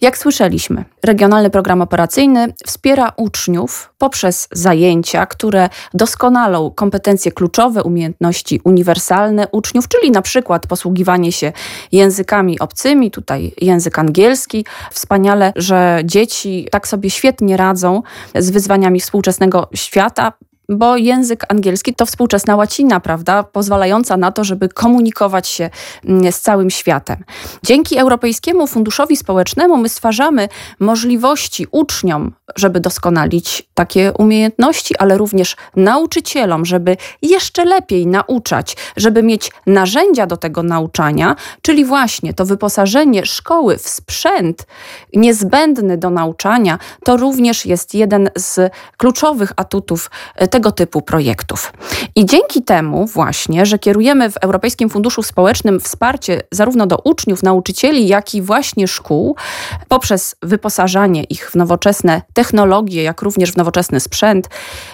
Jak 0.00 0.18
słyszeliśmy, 0.18 0.84
Regionalny 1.02 1.50
Program 1.50 1.82
Operacyjny 1.82 2.54
wspiera 2.66 3.12
uczniów 3.16 3.92
poprzez 3.98 4.48
zajęcia, 4.52 5.26
które 5.26 5.68
doskonalą 5.94 6.70
kompetencje 6.70 7.32
kluczowe, 7.32 7.82
umiejętności 7.82 8.60
uniwersalne 8.64 9.48
uczniów, 9.48 9.88
czyli 9.88 10.10
na 10.10 10.22
przykład 10.22 10.66
posługiwanie 10.66 11.32
się 11.32 11.52
językami 11.92 12.58
obcymi, 12.58 13.10
tutaj 13.10 13.54
język 13.60 13.98
angielski. 13.98 14.64
Wspaniale, 14.90 15.52
że 15.56 16.00
dzieci 16.04 16.68
tak 16.70 16.88
sobie 16.88 17.10
świetnie 17.10 17.56
radzą 17.56 18.02
z 18.34 18.50
wyzwaniami 18.50 19.00
współczesnego 19.00 19.68
świata 19.74 20.32
bo 20.72 20.96
język 20.96 21.44
angielski 21.48 21.94
to 21.94 22.06
współczesna 22.06 22.56
łacina, 22.56 23.00
prawda, 23.00 23.42
pozwalająca 23.42 24.16
na 24.16 24.32
to, 24.32 24.44
żeby 24.44 24.68
komunikować 24.68 25.48
się 25.48 25.70
mm, 26.04 26.32
z 26.32 26.40
całym 26.40 26.70
światem. 26.70 27.24
Dzięki 27.62 27.98
Europejskiemu 27.98 28.66
Funduszowi 28.66 29.16
Społecznemu 29.16 29.76
my 29.76 29.88
stwarzamy 29.88 30.48
możliwości 30.80 31.66
uczniom, 31.70 32.32
żeby 32.56 32.80
doskonalić 32.80 33.68
takie 33.74 34.12
umiejętności, 34.18 34.96
ale 34.98 35.18
również 35.18 35.56
nauczycielom, 35.76 36.64
żeby 36.64 36.96
jeszcze 37.22 37.64
lepiej 37.64 38.06
nauczać, 38.06 38.76
żeby 38.96 39.22
mieć 39.22 39.50
narzędzia 39.66 40.26
do 40.26 40.36
tego 40.36 40.62
nauczania, 40.62 41.36
czyli 41.62 41.84
właśnie 41.84 42.34
to 42.34 42.44
wyposażenie 42.44 43.26
szkoły 43.26 43.78
w 43.78 43.88
sprzęt 43.88 44.66
niezbędny 45.14 45.98
do 45.98 46.10
nauczania, 46.10 46.78
to 47.04 47.16
również 47.16 47.66
jest 47.66 47.94
jeden 47.94 48.30
z 48.36 48.72
kluczowych 48.96 49.52
atutów 49.56 50.10
e, 50.36 50.48
tego 50.62 50.72
typu 50.72 51.02
projektów. 51.02 51.72
I 52.16 52.26
dzięki 52.26 52.62
temu 52.62 53.06
właśnie, 53.06 53.66
że 53.66 53.78
kierujemy 53.78 54.30
w 54.30 54.36
Europejskim 54.36 54.90
Funduszu 54.90 55.22
Społecznym 55.22 55.80
wsparcie 55.80 56.40
zarówno 56.50 56.86
do 56.86 56.96
uczniów, 57.04 57.42
nauczycieli, 57.42 58.08
jak 58.08 58.34
i 58.34 58.42
właśnie 58.42 58.88
szkół, 58.88 59.36
poprzez 59.88 60.36
wyposażanie 60.42 61.24
ich 61.24 61.50
w 61.50 61.54
nowoczesne 61.54 62.22
technologie, 62.34 63.02
jak 63.02 63.22
również 63.22 63.52
w 63.52 63.56
nowoczesny 63.56 64.00
sprzęt, 64.00 64.48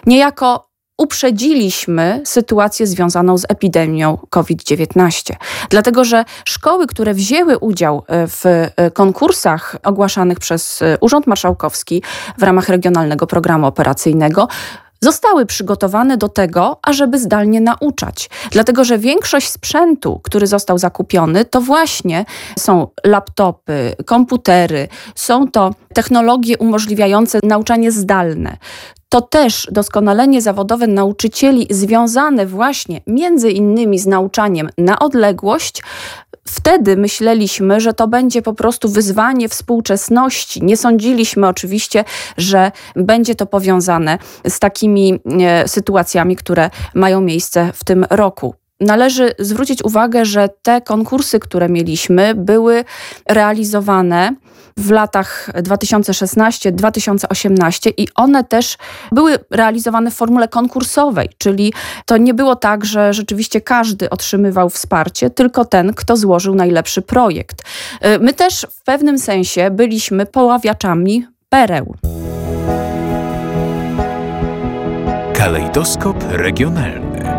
niejako 0.06 0.68
uprzedziliśmy 0.98 2.22
sytuację 2.24 2.86
związaną 2.86 3.38
z 3.38 3.44
epidemią 3.48 4.18
COVID-19. 4.30 5.34
Dlatego, 5.70 6.04
że 6.04 6.24
szkoły, 6.44 6.86
które 6.86 7.14
wzięły 7.14 7.58
udział 7.58 8.04
e, 8.06 8.26
w 8.26 8.46
e, 8.46 8.90
konkursach 8.90 9.76
ogłaszanych 9.84 10.38
przez 10.38 10.82
e, 10.82 10.98
Urząd 11.00 11.26
Marszałkowski 11.26 12.02
w 12.38 12.42
ramach 12.42 12.68
Regionalnego 12.68 13.26
Programu 13.26 13.66
Operacyjnego, 13.66 14.48
zostały 15.00 15.46
przygotowane 15.46 16.16
do 16.16 16.28
tego, 16.28 16.78
ażeby 16.82 17.18
zdalnie 17.18 17.60
nauczać. 17.60 18.30
Dlatego, 18.50 18.84
że 18.84 18.98
większość 18.98 19.48
sprzętu, 19.48 20.20
który 20.22 20.46
został 20.46 20.78
zakupiony, 20.78 21.44
to 21.44 21.60
właśnie 21.60 22.24
są 22.58 22.88
laptopy, 23.04 23.94
komputery, 24.06 24.88
są 25.14 25.50
to 25.50 25.74
technologie 25.94 26.58
umożliwiające 26.58 27.38
nauczanie 27.42 27.92
zdalne 27.92 28.56
to 29.08 29.20
też 29.20 29.68
doskonalenie 29.70 30.42
zawodowe 30.42 30.86
nauczycieli 30.86 31.66
związane 31.70 32.46
właśnie 32.46 33.00
między 33.06 33.50
innymi 33.50 33.98
z 33.98 34.06
nauczaniem 34.06 34.68
na 34.78 34.98
odległość 34.98 35.82
Wtedy 36.48 36.96
myśleliśmy, 36.96 37.80
że 37.80 37.94
to 37.94 38.08
będzie 38.08 38.42
po 38.42 38.54
prostu 38.54 38.88
wyzwanie 38.88 39.48
współczesności. 39.48 40.64
Nie 40.64 40.76
sądziliśmy 40.76 41.48
oczywiście, 41.48 42.04
że 42.36 42.72
będzie 42.96 43.34
to 43.34 43.46
powiązane 43.46 44.18
z 44.46 44.58
takimi 44.58 45.20
e, 45.40 45.68
sytuacjami, 45.68 46.36
które 46.36 46.70
mają 46.94 47.20
miejsce 47.20 47.70
w 47.74 47.84
tym 47.84 48.06
roku. 48.10 48.54
Należy 48.80 49.32
zwrócić 49.38 49.84
uwagę, 49.84 50.24
że 50.24 50.48
te 50.62 50.80
konkursy, 50.80 51.38
które 51.40 51.68
mieliśmy, 51.68 52.34
były 52.34 52.84
realizowane 53.28 54.34
w 54.78 54.90
latach 54.90 55.50
2016-2018 55.54 57.92
i 57.96 58.08
one 58.14 58.44
też 58.44 58.76
były 59.12 59.38
realizowane 59.50 60.10
w 60.10 60.14
formule 60.14 60.48
konkursowej, 60.48 61.28
czyli 61.38 61.72
to 62.06 62.16
nie 62.16 62.34
było 62.34 62.56
tak, 62.56 62.84
że 62.84 63.12
rzeczywiście 63.12 63.60
każdy 63.60 64.10
otrzymywał 64.10 64.70
wsparcie, 64.70 65.30
tylko 65.30 65.64
ten, 65.64 65.94
kto 65.94 66.16
złożył 66.16 66.54
najlepszy 66.54 67.02
projekt. 67.02 67.62
Y, 68.06 68.18
my 68.18 68.34
też 68.34 68.66
w 68.70 68.84
pewnym 68.84 69.18
sensie 69.18 69.70
byliśmy 69.70 70.26
poławiaczami 70.26 71.26
pereł. 71.48 71.94
Kalejdoskop 75.34 76.16
regionalny. 76.30 77.37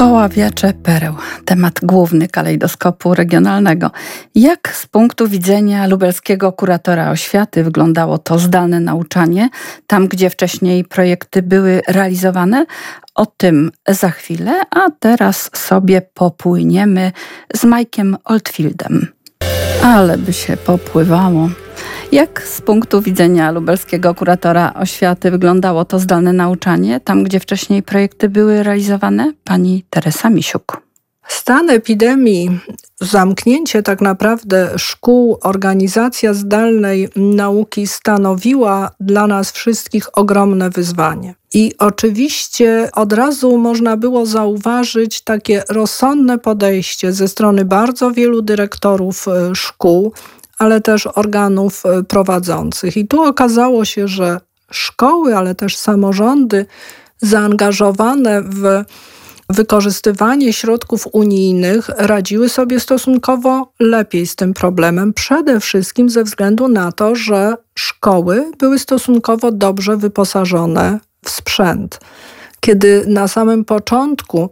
Poławiacze 0.00 0.72
pereł, 0.72 1.14
temat 1.44 1.80
główny 1.82 2.28
kalejdoskopu 2.28 3.14
regionalnego. 3.14 3.90
Jak 4.34 4.74
z 4.74 4.86
punktu 4.86 5.28
widzenia 5.28 5.86
lubelskiego 5.86 6.52
kuratora 6.52 7.10
oświaty 7.10 7.64
wyglądało 7.64 8.18
to 8.18 8.38
zdalne 8.38 8.80
nauczanie, 8.80 9.48
tam 9.86 10.08
gdzie 10.08 10.30
wcześniej 10.30 10.84
projekty 10.84 11.42
były 11.42 11.82
realizowane? 11.88 12.66
O 13.14 13.26
tym 13.26 13.70
za 13.88 14.10
chwilę, 14.10 14.60
a 14.70 14.90
teraz 15.00 15.50
sobie 15.54 16.02
popłyniemy 16.14 17.12
z 17.54 17.64
Majkiem 17.64 18.16
Oldfieldem. 18.24 19.06
Ale 19.82 20.18
by 20.18 20.32
się 20.32 20.56
popływało. 20.56 21.48
Jak 22.12 22.42
z 22.42 22.60
punktu 22.60 23.02
widzenia 23.02 23.50
lubelskiego 23.50 24.14
kuratora 24.14 24.74
oświaty 24.74 25.30
wyglądało 25.30 25.84
to 25.84 25.98
zdalne 25.98 26.32
nauczanie, 26.32 27.00
tam 27.00 27.24
gdzie 27.24 27.40
wcześniej 27.40 27.82
projekty 27.82 28.28
były 28.28 28.62
realizowane? 28.62 29.32
Pani 29.44 29.84
Teresa 29.90 30.30
Misiuk. 30.30 30.82
Stan 31.28 31.70
epidemii, 31.70 32.58
zamknięcie 33.00 33.82
tak 33.82 34.00
naprawdę 34.00 34.70
szkół, 34.76 35.38
organizacja 35.42 36.34
zdalnej 36.34 37.08
nauki 37.16 37.86
stanowiła 37.86 38.90
dla 39.00 39.26
nas 39.26 39.52
wszystkich 39.52 40.18
ogromne 40.18 40.70
wyzwanie. 40.70 41.34
I 41.54 41.72
oczywiście 41.78 42.88
od 42.94 43.12
razu 43.12 43.58
można 43.58 43.96
było 43.96 44.26
zauważyć 44.26 45.20
takie 45.20 45.62
rozsądne 45.68 46.38
podejście 46.38 47.12
ze 47.12 47.28
strony 47.28 47.64
bardzo 47.64 48.10
wielu 48.10 48.42
dyrektorów 48.42 49.28
e, 49.28 49.54
szkół, 49.54 50.12
ale 50.60 50.80
też 50.80 51.06
organów 51.06 51.86
e, 51.86 52.02
prowadzących. 52.02 52.96
I 52.96 53.06
tu 53.06 53.22
okazało 53.22 53.84
się, 53.84 54.08
że 54.08 54.40
szkoły, 54.70 55.36
ale 55.36 55.54
też 55.54 55.76
samorządy 55.76 56.66
zaangażowane 57.22 58.42
w 58.42 58.84
wykorzystywanie 59.48 60.52
środków 60.52 61.08
unijnych 61.12 61.88
radziły 61.88 62.48
sobie 62.48 62.80
stosunkowo 62.80 63.72
lepiej 63.80 64.26
z 64.26 64.36
tym 64.36 64.54
problemem, 64.54 65.12
przede 65.12 65.60
wszystkim 65.60 66.10
ze 66.10 66.24
względu 66.24 66.68
na 66.68 66.92
to, 66.92 67.14
że 67.14 67.56
szkoły 67.74 68.52
były 68.58 68.78
stosunkowo 68.78 69.52
dobrze 69.52 69.96
wyposażone 69.96 71.00
w 71.24 71.30
sprzęt. 71.30 72.00
Kiedy 72.60 73.04
na 73.06 73.28
samym 73.28 73.64
początku 73.64 74.50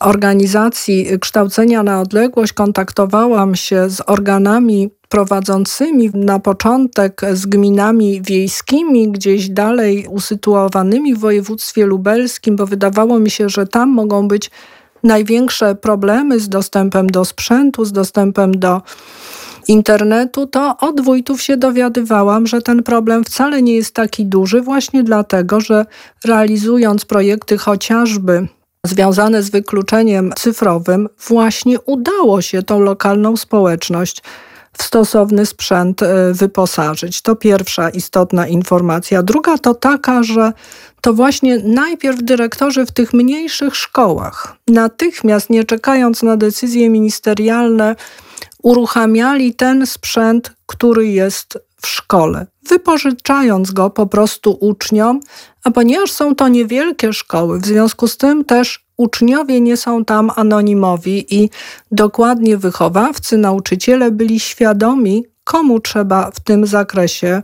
organizacji 0.00 1.06
kształcenia 1.20 1.82
na 1.82 2.00
odległość 2.00 2.52
kontaktowałam 2.52 3.54
się 3.54 3.90
z 3.90 4.02
organami 4.06 4.90
prowadzącymi 5.08 6.10
na 6.14 6.38
początek 6.38 7.20
z 7.32 7.46
gminami 7.46 8.22
wiejskimi, 8.22 9.08
gdzieś 9.12 9.48
dalej 9.48 10.06
usytuowanymi 10.10 11.14
w 11.14 11.18
województwie 11.18 11.86
lubelskim, 11.86 12.56
bo 12.56 12.66
wydawało 12.66 13.18
mi 13.18 13.30
się, 13.30 13.48
że 13.48 13.66
tam 13.66 13.88
mogą 13.88 14.28
być 14.28 14.50
największe 15.02 15.74
problemy 15.74 16.40
z 16.40 16.48
dostępem 16.48 17.06
do 17.06 17.24
sprzętu, 17.24 17.84
z 17.84 17.92
dostępem 17.92 18.58
do 18.58 18.82
internetu, 19.68 20.46
to 20.46 20.76
od 20.80 21.00
wójtów 21.00 21.42
się 21.42 21.56
dowiadywałam, 21.56 22.46
że 22.46 22.62
ten 22.62 22.82
problem 22.82 23.24
wcale 23.24 23.62
nie 23.62 23.74
jest 23.74 23.94
taki 23.94 24.26
duży, 24.26 24.60
właśnie 24.60 25.02
dlatego, 25.02 25.60
że 25.60 25.86
realizując 26.24 27.04
projekty 27.04 27.58
chociażby 27.58 28.48
związane 28.84 29.42
z 29.42 29.50
wykluczeniem 29.50 30.32
cyfrowym, 30.36 31.08
właśnie 31.28 31.80
udało 31.80 32.42
się 32.42 32.62
tą 32.62 32.80
lokalną 32.80 33.36
społeczność 33.36 34.22
w 34.78 34.82
stosowny 34.82 35.46
sprzęt 35.46 36.02
e, 36.02 36.32
wyposażyć. 36.32 37.22
To 37.22 37.36
pierwsza 37.36 37.90
istotna 37.90 38.46
informacja. 38.46 39.22
Druga 39.22 39.58
to 39.58 39.74
taka, 39.74 40.22
że 40.22 40.52
to 41.00 41.14
właśnie 41.14 41.58
najpierw 41.58 42.22
dyrektorzy 42.22 42.86
w 42.86 42.92
tych 42.92 43.12
mniejszych 43.12 43.76
szkołach, 43.76 44.56
natychmiast 44.68 45.50
nie 45.50 45.64
czekając 45.64 46.22
na 46.22 46.36
decyzje 46.36 46.90
ministerialne, 46.90 47.96
uruchamiali 48.62 49.54
ten 49.54 49.86
sprzęt, 49.86 50.52
który 50.66 51.06
jest 51.06 51.58
w 51.82 51.86
szkole, 51.86 52.46
wypożyczając 52.68 53.70
go 53.70 53.90
po 53.90 54.06
prostu 54.06 54.56
uczniom, 54.60 55.20
a 55.64 55.70
ponieważ 55.70 56.12
są 56.12 56.34
to 56.34 56.48
niewielkie 56.48 57.12
szkoły, 57.12 57.60
w 57.60 57.66
związku 57.66 58.08
z 58.08 58.16
tym 58.16 58.44
też 58.44 58.88
uczniowie 58.96 59.60
nie 59.60 59.76
są 59.76 60.04
tam 60.04 60.30
anonimowi 60.36 61.34
i 61.34 61.50
dokładnie 61.92 62.56
wychowawcy, 62.56 63.38
nauczyciele 63.38 64.10
byli 64.10 64.40
świadomi, 64.40 65.24
komu 65.48 65.80
trzeba 65.80 66.30
w 66.30 66.40
tym 66.40 66.66
zakresie 66.66 67.42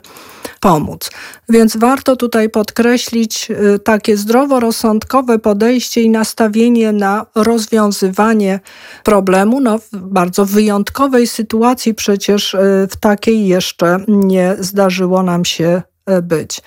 pomóc. 0.61 1.11
Więc 1.49 1.77
warto 1.77 2.17
tutaj 2.17 2.51
podkreślić 2.51 3.51
y, 3.51 3.79
takie 3.79 4.17
zdroworozsądkowe 4.17 5.39
podejście 5.39 6.03
i 6.03 6.11
nastawienie 6.11 6.93
na 6.93 7.27
rozwiązywanie 7.35 8.61
problemu. 9.05 9.61
No, 9.61 9.79
w 9.79 9.89
bardzo 9.93 10.45
wyjątkowej 10.47 11.27
sytuacji 11.27 11.95
przecież 11.95 12.55
y, 12.55 12.89
w 12.91 12.97
takiej 12.97 13.47
jeszcze 13.47 13.99
nie 14.09 14.57
zdarzyło 14.59 15.23
nam 15.23 15.45
się 15.45 15.83
y, 16.11 16.23
być. 16.23 16.61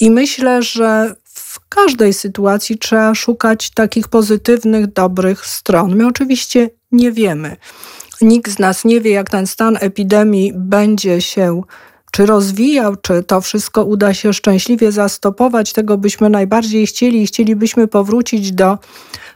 I 0.00 0.10
myślę, 0.10 0.62
że 0.62 1.14
w 1.24 1.68
każdej 1.68 2.12
sytuacji 2.12 2.78
trzeba 2.78 3.14
szukać 3.14 3.70
takich 3.70 4.08
pozytywnych, 4.08 4.92
dobrych 4.92 5.46
stron. 5.46 5.96
My 5.96 6.06
oczywiście 6.06 6.70
nie 6.92 7.12
wiemy. 7.12 7.56
Nikt 8.20 8.52
z 8.52 8.58
nas 8.58 8.84
nie 8.84 9.00
wie, 9.00 9.10
jak 9.10 9.30
ten 9.30 9.46
stan 9.46 9.76
epidemii 9.80 10.52
będzie 10.54 11.20
się 11.20 11.62
czy 12.10 12.26
rozwijał, 12.26 12.96
czy 12.96 13.22
to 13.22 13.40
wszystko 13.40 13.84
uda 13.84 14.14
się 14.14 14.32
szczęśliwie 14.32 14.92
zastopować. 14.92 15.72
Tego 15.72 15.98
byśmy 15.98 16.30
najbardziej 16.30 16.86
chcieli 16.86 17.26
chcielibyśmy 17.26 17.88
powrócić 17.88 18.52
do 18.52 18.78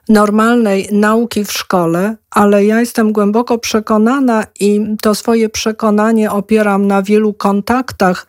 normalnej 0.09 0.89
nauki 0.93 1.45
w 1.45 1.53
szkole, 1.53 2.17
ale 2.31 2.65
ja 2.65 2.81
jestem 2.81 3.13
głęboko 3.13 3.59
przekonana 3.59 4.45
i 4.61 4.81
to 5.03 5.15
swoje 5.15 5.49
przekonanie 5.49 6.31
opieram 6.31 6.87
na 6.87 7.03
wielu 7.03 7.35
kontaktach 7.35 8.27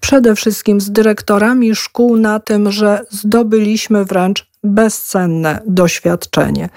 przede 0.00 0.34
wszystkim 0.34 0.80
z 0.80 0.90
dyrektorami 0.90 1.74
szkół 1.74 2.16
na 2.16 2.40
tym, 2.40 2.72
że 2.72 3.00
zdobyliśmy 3.10 4.04
wręcz 4.04 4.48
bezcenne 4.64 5.62
doświadczenie. 5.66 6.68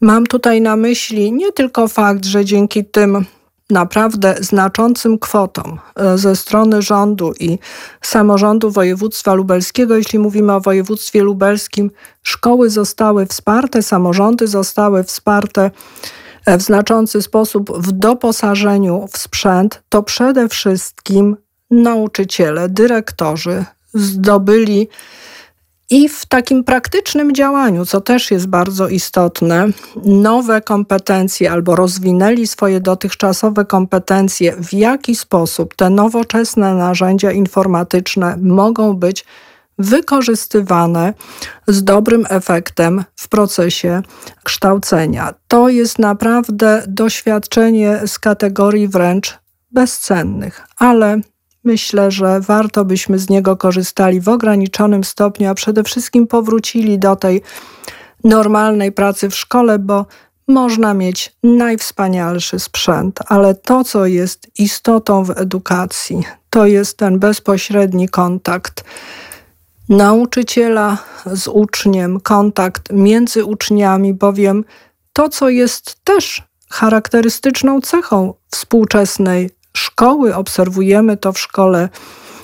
Mam 0.00 0.26
tutaj 0.26 0.60
na 0.60 0.76
myśli 0.76 1.32
nie 1.32 1.52
tylko 1.52 1.88
fakt, 1.88 2.24
że 2.24 2.44
dzięki 2.44 2.84
tym 2.84 3.24
naprawdę 3.70 4.36
znaczącym 4.40 5.18
kwotom 5.18 5.78
e, 5.96 6.18
ze 6.18 6.36
strony 6.36 6.82
rządu 6.82 7.32
i 7.40 7.58
samorządu 8.02 8.70
województwa 8.70 9.34
lubelskiego. 9.34 9.96
Jeśli 9.96 10.18
mówimy 10.18 10.52
o 10.52 10.60
województwie 10.60 11.22
lubelskim, 11.22 11.90
szkoły 12.22 12.70
zostały 12.70 13.26
wsparte, 13.26 13.82
samorządy 13.82 14.46
zostały 14.46 15.04
wsparte 15.04 15.70
e, 16.46 16.58
w 16.58 16.62
znaczący 16.62 17.22
sposób 17.22 17.78
w 17.78 17.92
doposażeniu 17.92 19.06
w 19.12 19.18
sprzęt, 19.18 19.82
to 19.88 20.02
przede 20.02 20.48
wszystkim 20.48 21.36
nauczyciele, 21.70 22.68
dyrektorzy 22.68 23.64
zdobyli 23.94 24.88
i 25.90 26.08
w 26.08 26.26
takim 26.26 26.64
praktycznym 26.64 27.34
działaniu, 27.34 27.86
co 27.86 28.00
też 28.00 28.30
jest 28.30 28.46
bardzo 28.46 28.88
istotne, 28.88 29.68
nowe 30.04 30.60
kompetencje 30.60 31.52
albo 31.52 31.76
rozwinęli 31.76 32.46
swoje 32.46 32.80
dotychczasowe 32.80 33.64
kompetencje, 33.64 34.56
w 34.56 34.72
jaki 34.72 35.16
sposób 35.16 35.74
te 35.74 35.90
nowoczesne 35.90 36.74
narzędzia 36.74 37.32
informatyczne 37.32 38.36
mogą 38.42 38.94
być 38.94 39.24
wykorzystywane 39.78 41.14
z 41.68 41.84
dobrym 41.84 42.26
efektem 42.28 43.04
w 43.16 43.28
procesie 43.28 44.02
kształcenia. 44.44 45.34
To 45.48 45.68
jest 45.68 45.98
naprawdę 45.98 46.82
doświadczenie 46.88 48.00
z 48.06 48.18
kategorii 48.18 48.88
wręcz 48.88 49.38
bezcennych, 49.70 50.66
ale 50.78 51.20
Myślę, 51.64 52.10
że 52.10 52.40
warto 52.40 52.84
byśmy 52.84 53.18
z 53.18 53.28
niego 53.28 53.56
korzystali 53.56 54.20
w 54.20 54.28
ograniczonym 54.28 55.04
stopniu, 55.04 55.50
a 55.50 55.54
przede 55.54 55.84
wszystkim 55.84 56.26
powrócili 56.26 56.98
do 56.98 57.16
tej 57.16 57.42
normalnej 58.24 58.92
pracy 58.92 59.30
w 59.30 59.36
szkole, 59.36 59.78
bo 59.78 60.06
można 60.48 60.94
mieć 60.94 61.36
najwspanialszy 61.42 62.58
sprzęt, 62.58 63.18
ale 63.26 63.54
to, 63.54 63.84
co 63.84 64.06
jest 64.06 64.50
istotą 64.58 65.24
w 65.24 65.30
edukacji, 65.30 66.22
to 66.50 66.66
jest 66.66 66.96
ten 66.96 67.18
bezpośredni 67.18 68.08
kontakt 68.08 68.84
nauczyciela 69.88 70.98
z 71.26 71.48
uczniem, 71.48 72.20
kontakt 72.20 72.92
między 72.92 73.44
uczniami, 73.44 74.14
bowiem 74.14 74.64
to, 75.12 75.28
co 75.28 75.48
jest 75.48 76.04
też 76.04 76.42
charakterystyczną 76.70 77.80
cechą 77.80 78.34
współczesnej 78.50 79.50
szkoły, 79.78 80.34
obserwujemy 80.34 81.16
to 81.16 81.32
w 81.32 81.38
szkole 81.38 81.88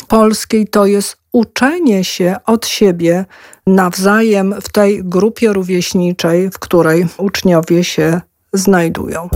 polskiej, 0.08 0.68
to 0.68 0.86
jest 0.86 1.16
uczenie 1.32 2.04
się 2.04 2.36
od 2.46 2.66
siebie 2.66 3.24
nawzajem 3.66 4.54
w 4.62 4.68
tej 4.68 5.04
grupie 5.04 5.52
rówieśniczej, 5.52 6.50
w 6.50 6.58
której 6.58 7.06
uczniowie 7.18 7.84
się 7.84 8.20
znajdują. 8.52 9.28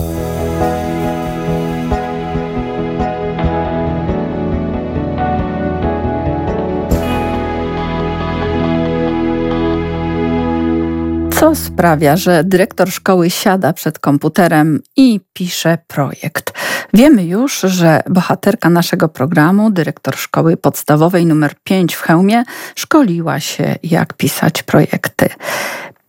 Sprawia, 11.55 12.17
że 12.17 12.45
dyrektor 12.45 12.89
szkoły 12.91 13.31
siada 13.31 13.73
przed 13.73 13.99
komputerem 13.99 14.81
i 14.97 15.21
pisze 15.33 15.79
projekt? 15.89 16.53
Wiemy 16.95 17.25
już, 17.25 17.61
że 17.61 18.01
bohaterka 18.11 18.71
naszego 18.71 19.09
programu, 19.09 19.71
dyrektor 19.71 20.17
szkoły 20.17 20.57
podstawowej 20.57 21.27
numer 21.27 21.51
5 21.65 21.95
w 21.95 22.03
Chełmie, 22.03 22.43
szkoliła 22.77 23.41
się, 23.41 23.65
jak 23.83 24.15
pisać 24.15 24.63
projekty. 24.63 25.29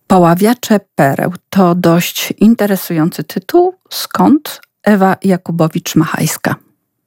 Poławiacze 0.08 0.80
pereł 0.96 1.32
to 1.50 1.76
dość 1.76 2.32
interesujący 2.32 3.24
tytuł. 3.24 3.74
Skąd 3.90 4.62
Ewa 4.86 5.16
Jakubowicz-Machajska? 5.26 6.54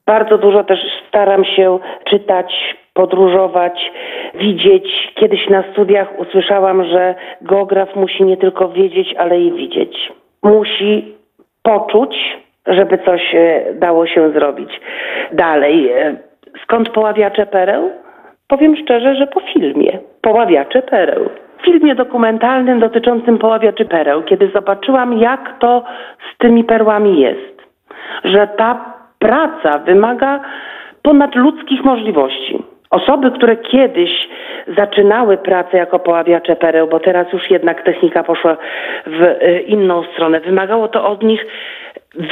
Bardzo 0.07 0.38
dużo 0.38 0.64
też 0.64 0.79
staram 1.09 1.45
się 1.45 1.79
czytać, 2.11 2.77
podróżować, 2.94 3.92
widzieć. 4.35 5.12
Kiedyś 5.14 5.48
na 5.48 5.64
studiach 5.72 6.20
usłyszałam, 6.20 6.85
że 6.85 7.14
geograf 7.42 7.96
musi 7.96 8.24
nie 8.24 8.37
tylko 8.37 8.68
wiedzieć, 8.68 9.14
ale 9.18 9.40
i 9.40 9.52
widzieć. 9.52 10.12
Musi 10.42 11.14
poczuć, 11.62 12.38
żeby 12.66 12.98
coś 12.98 13.35
e, 13.35 13.74
dało 13.74 14.07
się 14.07 14.31
zrobić. 14.31 14.81
Dalej, 15.33 15.88
e, 15.92 16.16
skąd 16.62 16.88
poławiacze 16.88 17.46
pereł? 17.46 17.90
Powiem 18.48 18.76
szczerze, 18.76 19.14
że 19.14 19.26
po 19.26 19.40
filmie 19.40 19.98
Poławiacze 20.22 20.83
pereł. 20.83 21.28
W 21.59 21.64
filmie 21.64 21.94
dokumentalnym 21.94 22.81
dotyczącym 22.81 23.38
poławiaczy 23.38 23.85
pereł, 23.85 24.22
kiedy 24.22 24.50
zobaczyłam, 24.55 25.18
jak 25.18 25.59
to 25.59 25.85
z 26.35 26.38
tymi 26.38 26.64
perłami 26.64 27.20
jest, 27.20 27.62
że 28.24 28.46
ta 28.46 28.94
praca 29.18 29.78
wymaga 29.78 30.40
ponadludzkich 31.02 31.85
możliwości. 31.85 32.62
Osoby, 32.92 33.31
które 33.31 33.57
kiedyś 33.57 34.28
zaczynały 34.76 35.37
pracę 35.37 35.76
jako 35.76 35.98
poławiacze 35.98 36.57
pereł, 36.57 36.88
bo 36.88 37.00
teraz 37.00 37.33
już 37.33 37.50
jednak 37.50 37.85
technika 37.85 38.24
poszła 38.24 38.57
w 39.07 39.22
e, 39.22 39.61
inną 39.61 40.02
stronę, 40.12 40.40
wymagało 40.40 40.88
to 40.88 41.08
od 41.08 41.23
nich 41.23 41.46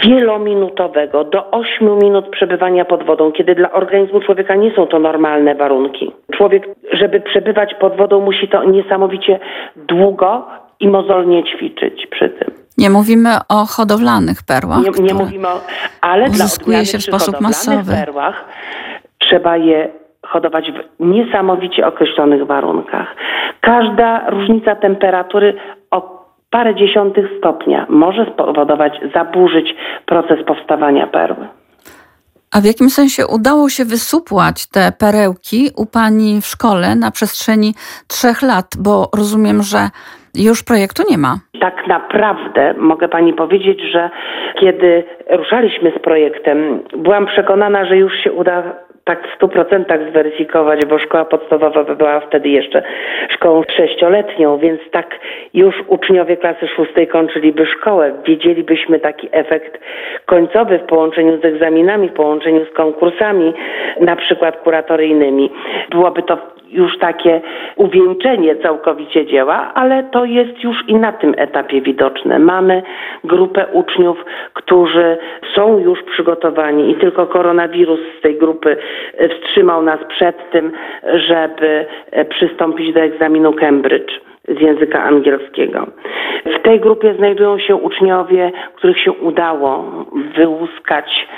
wielominutowego, 0.05 1.24
do 1.24 1.51
8 1.51 1.99
minut 1.99 2.28
przebywania 2.28 2.85
pod 2.85 3.07
wodą, 3.07 3.32
kiedy 3.32 3.55
dla 3.55 3.72
organizmu 3.72 4.20
człowieka 4.20 4.55
nie 4.55 4.74
są 4.74 4.87
to 4.87 4.99
normalne 4.99 5.55
warunki. 5.55 6.12
Człowiek, 6.37 6.68
żeby 6.93 7.20
przebywać 7.20 7.74
pod 7.74 7.97
wodą, 7.97 8.20
musi 8.20 8.49
to 8.49 8.64
niesamowicie 8.64 9.41
długo 9.76 10.47
i 10.80 10.89
mozolnie 10.89 11.45
ćwiczyć 11.45 12.07
przy 12.07 12.28
tym. 12.28 12.55
Nie 12.78 12.91
mówimy 12.91 13.30
o 13.49 13.64
hodowlanych 13.66 14.39
perłach. 14.43 14.99
Nie, 14.99 15.05
nie 15.05 15.14
mówimy 15.14 15.49
o, 15.49 15.61
ale 16.01 16.30
dla 16.30 16.85
się 16.85 16.99
w 16.99 17.03
sposób 17.03 17.41
masowy. 17.41 17.93
perłach 17.93 18.45
trzeba 19.18 19.57
je 19.57 20.01
hodować 20.27 20.73
w 20.73 21.05
niesamowicie 21.05 21.87
określonych 21.87 22.47
warunkach. 22.47 23.16
Każda 23.61 24.31
różnica 24.31 24.77
temperatury 24.77 25.55
o 25.91 26.21
parę 26.51 26.75
dziesiątych 26.75 27.27
stopnia 27.39 27.87
może 27.89 28.27
spowodować, 28.33 28.93
zaburzyć 29.14 29.75
proces 30.07 30.39
powstawania 30.47 31.07
perły. 31.07 31.49
A 32.57 32.61
w 32.61 32.64
jakim 32.64 32.91
sensie 32.91 33.27
udało 33.27 33.68
się 33.68 33.85
wysupłać 33.85 34.66
te 34.66 34.93
perełki 34.99 35.71
u 35.77 35.87
pani 35.87 36.41
w 36.41 36.47
szkole 36.47 36.95
na 36.97 37.11
przestrzeni 37.11 37.75
trzech 38.09 38.43
lat? 38.43 38.66
Bo 38.79 39.09
rozumiem, 39.16 39.62
że 39.62 39.79
już 40.35 40.64
projektu 40.64 41.03
nie 41.11 41.18
ma. 41.18 41.35
Tak 41.61 41.87
naprawdę 41.87 42.75
mogę 42.75 43.09
pani 43.09 43.33
powiedzieć, 43.33 43.81
że 43.93 44.11
kiedy 44.61 45.05
ruszaliśmy 45.31 45.93
z 45.99 46.03
projektem, 46.03 46.83
byłam 46.97 47.27
przekonana, 47.27 47.85
że 47.85 47.97
już 47.97 48.12
się 48.25 48.33
uda 48.33 48.62
tak 49.05 49.28
w 49.28 49.34
stu 49.34 49.48
procentach 49.48 50.01
zweryfikować, 50.11 50.84
bo 50.86 50.98
szkoła 50.98 51.24
podstawowa 51.24 51.84
była 51.84 52.20
wtedy 52.20 52.48
jeszcze 52.48 52.82
szkołą 53.28 53.62
sześcioletnią, 53.76 54.59
więc 54.59 54.80
tak 54.90 55.18
już 55.55 55.74
uczniowie 55.86 56.36
klasy 56.36 56.68
szóstej 56.68 57.09
kończyliby 57.09 57.66
szkołę. 57.66 58.12
Wiedzielibyśmy 58.24 59.01
taki 59.01 59.28
efekt 59.32 59.80
końcowy 60.26 60.78
w 60.78 60.82
połączeniu 60.82 61.40
z 61.40 61.44
egzaminami, 61.44 62.09
w 62.09 62.12
połączeniu 62.12 62.64
z 62.64 62.70
konkursami, 62.70 63.55
na 64.01 64.16
przykład 64.16 64.57
kuratoryjnymi. 64.57 65.51
Byłoby 65.90 66.22
to 66.22 66.60
już 66.73 66.99
takie 66.99 67.41
uwieńczenie 67.77 68.57
całkowicie 68.57 69.27
dzieła, 69.27 69.75
ale 69.75 70.05
to 70.05 70.25
jest 70.25 70.64
już 70.64 70.89
i 70.89 70.95
na 70.95 71.12
tym 71.12 71.35
etapie 71.37 71.81
widoczne. 71.81 72.39
Mamy 72.39 72.83
grupę 73.25 73.66
uczniów, 73.73 74.25
którzy 74.55 75.18
są 75.55 75.79
już 75.79 76.03
przygotowani 76.03 76.91
i 76.91 76.95
tylko 76.95 77.27
koronawirus 77.27 78.01
z 78.18 78.23
tej 78.23 78.39
grupy 78.39 78.77
e, 79.18 79.29
wstrzymał 79.29 79.83
nas 79.83 80.01
przed 80.09 80.51
tym, 80.51 80.73
żeby 81.14 81.87
e, 82.11 82.25
przystąpić 82.25 82.95
do 82.95 83.01
egzaminu 83.01 83.53
Cambridge 83.53 84.21
z 84.49 84.61
języka 84.61 85.03
angielskiego. 85.03 85.87
W 86.47 86.62
tej 86.62 86.81
grupie 86.81 87.14
znajdują 87.14 87.59
się 87.59 87.77
uczniowie, 87.77 88.53
których 88.77 88.99
się 88.99 89.12
udało 89.12 89.85
wyłuskać, 90.37 91.29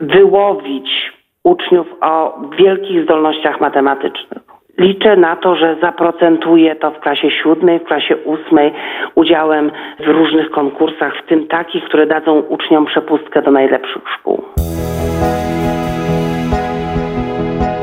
wyłowić 0.00 1.12
uczniów 1.44 1.86
o 2.00 2.40
wielkich 2.58 3.04
zdolnościach 3.04 3.60
matematycznych. 3.60 4.49
Liczę 4.80 5.16
na 5.16 5.36
to, 5.36 5.56
że 5.56 5.76
zaprocentuje 5.82 6.76
to 6.76 6.90
w 6.90 7.00
klasie 7.00 7.30
siódmej, 7.30 7.78
w 7.78 7.84
klasie 7.84 8.16
ósmej 8.16 8.72
udziałem 9.14 9.70
w 10.00 10.08
różnych 10.08 10.50
konkursach, 10.50 11.12
w 11.24 11.28
tym 11.28 11.46
takich, 11.46 11.84
które 11.84 12.06
dadzą 12.06 12.40
uczniom 12.40 12.86
przepustkę 12.86 13.42
do 13.42 13.50
najlepszych 13.50 14.02
szkół. 14.18 14.44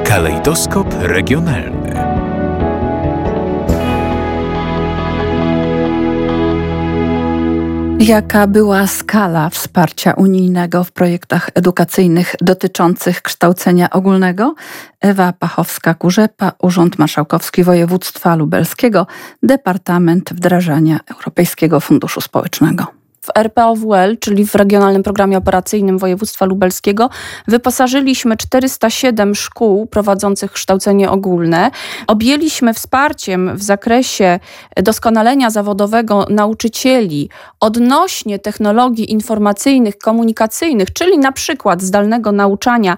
Kalejdoskop 0.09 0.87
regionalny. 1.01 1.86
Jaka 7.99 8.47
była 8.47 8.87
skala 8.87 9.49
wsparcia 9.49 10.13
unijnego 10.13 10.83
w 10.83 10.91
projektach 10.91 11.49
edukacyjnych 11.55 12.35
dotyczących 12.41 13.21
kształcenia 13.21 13.89
ogólnego? 13.89 14.55
Ewa 15.01 15.33
Pachowska-Kurzepa, 15.39 16.51
Urząd 16.61 16.99
Marszałkowski 16.99 17.63
Województwa 17.63 18.35
Lubelskiego, 18.35 19.07
Departament 19.43 20.33
Wdrażania 20.33 20.99
Europejskiego 21.11 21.79
Funduszu 21.79 22.21
Społecznego. 22.21 22.96
W 23.27 23.37
RPOWL, 23.37 24.17
czyli 24.19 24.45
w 24.45 24.55
Regionalnym 24.55 25.03
Programie 25.03 25.37
Operacyjnym 25.37 25.97
Województwa 25.97 26.45
Lubelskiego, 26.45 27.09
wyposażyliśmy 27.47 28.37
407 28.37 29.35
szkół 29.35 29.87
prowadzących 29.87 30.51
kształcenie 30.51 31.11
ogólne. 31.11 31.71
Objęliśmy 32.07 32.73
wsparciem 32.73 33.57
w 33.57 33.63
zakresie 33.63 34.39
doskonalenia 34.77 35.49
zawodowego 35.49 36.25
nauczycieli 36.29 37.29
odnośnie 37.59 38.39
technologii 38.39 39.11
informacyjnych, 39.11 39.97
komunikacyjnych, 39.97 40.93
czyli 40.93 41.17
na 41.17 41.31
przykład 41.31 41.81
zdalnego 41.81 42.31
nauczania 42.31 42.97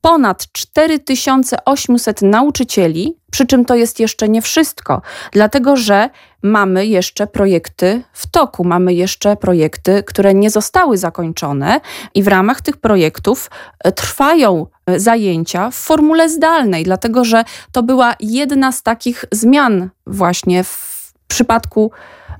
ponad 0.00 0.52
4800 0.52 2.22
nauczycieli, 2.22 3.16
przy 3.30 3.46
czym 3.46 3.64
to 3.64 3.74
jest 3.74 4.00
jeszcze 4.00 4.28
nie 4.28 4.42
wszystko, 4.42 5.02
dlatego 5.32 5.76
że 5.76 6.10
mamy 6.42 6.86
jeszcze 6.86 7.26
projekty 7.26 8.02
w 8.12 8.26
toku, 8.26 8.64
mamy 8.64 8.94
jeszcze 8.94 9.36
projekty, 9.36 10.02
które 10.02 10.34
nie 10.34 10.50
zostały 10.50 10.98
zakończone 10.98 11.80
i 12.14 12.22
w 12.22 12.28
ramach 12.28 12.60
tych 12.60 12.76
projektów 12.76 13.50
e, 13.84 13.92
trwają 13.92 14.66
e, 14.86 15.00
zajęcia 15.00 15.70
w 15.70 15.74
formule 15.74 16.28
zdalnej, 16.28 16.84
dlatego 16.84 17.24
że 17.24 17.44
to 17.72 17.82
była 17.82 18.14
jedna 18.20 18.72
z 18.72 18.82
takich 18.82 19.24
zmian 19.32 19.88
właśnie 20.06 20.64
w 20.64 21.12
przypadku 21.28 21.90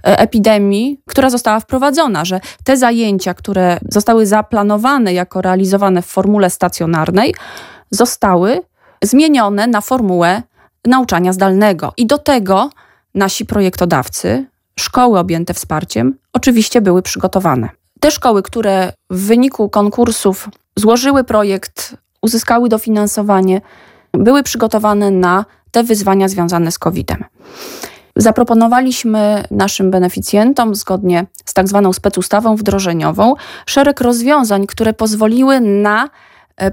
e, 0.05 0.18
epidemii, 0.18 1.00
która 1.07 1.30
została 1.30 1.61
wprowadzona, 1.61 2.24
że 2.24 2.40
te 2.64 2.76
zajęcia, 2.76 3.34
które 3.34 3.78
zostały 3.88 4.26
zaplanowane 4.26 5.12
jako 5.12 5.42
realizowane 5.42 6.03
w 6.03 6.07
formule 6.07 6.50
stacjonarnej, 6.50 7.34
zostały 7.90 8.61
zmienione 9.05 9.66
na 9.66 9.80
formułę 9.80 10.42
nauczania 10.84 11.32
zdalnego. 11.32 11.92
I 11.96 12.07
do 12.07 12.18
tego 12.18 12.70
nasi 13.14 13.46
projektodawcy, 13.46 14.46
szkoły 14.80 15.18
objęte 15.18 15.54
wsparciem, 15.54 16.18
oczywiście 16.32 16.80
były 16.80 17.02
przygotowane. 17.02 17.68
Te 18.00 18.10
szkoły, 18.10 18.42
które 18.42 18.92
w 19.10 19.26
wyniku 19.26 19.68
konkursów 19.68 20.48
złożyły 20.76 21.24
projekt, 21.24 21.96
uzyskały 22.22 22.68
dofinansowanie, 22.68 23.60
były 24.12 24.42
przygotowane 24.42 25.10
na 25.10 25.44
te 25.70 25.84
wyzwania 25.84 26.28
związane 26.28 26.72
z 26.72 26.78
COVID-em. 26.78 27.24
Zaproponowaliśmy 28.16 29.44
naszym 29.50 29.90
beneficjentom, 29.90 30.74
zgodnie 30.74 31.26
z 31.44 31.54
tak 31.54 31.68
zwaną 31.68 31.92
specustawą 31.92 32.56
wdrożeniową, 32.56 33.34
szereg 33.66 34.00
rozwiązań, 34.00 34.66
które 34.66 34.92
pozwoliły 34.92 35.60
na 35.60 36.08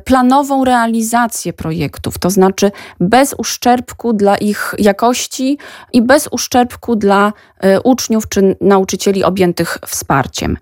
planową 0.05 0.65
realizację 0.65 1.53
projektów, 1.53 2.17
to 2.17 2.29
znaczy 2.29 2.71
bez 2.99 3.35
uszczerbku 3.37 4.13
dla 4.13 4.37
ich 4.37 4.75
jakości 4.77 5.57
i 5.93 6.01
bez 6.01 6.27
uszczerbku 6.31 6.95
dla 6.95 7.33
e, 7.59 7.81
uczniów 7.81 8.29
czy 8.29 8.55
nauczycieli 8.61 9.23
objętych 9.23 9.77
wsparciem. 9.87 10.57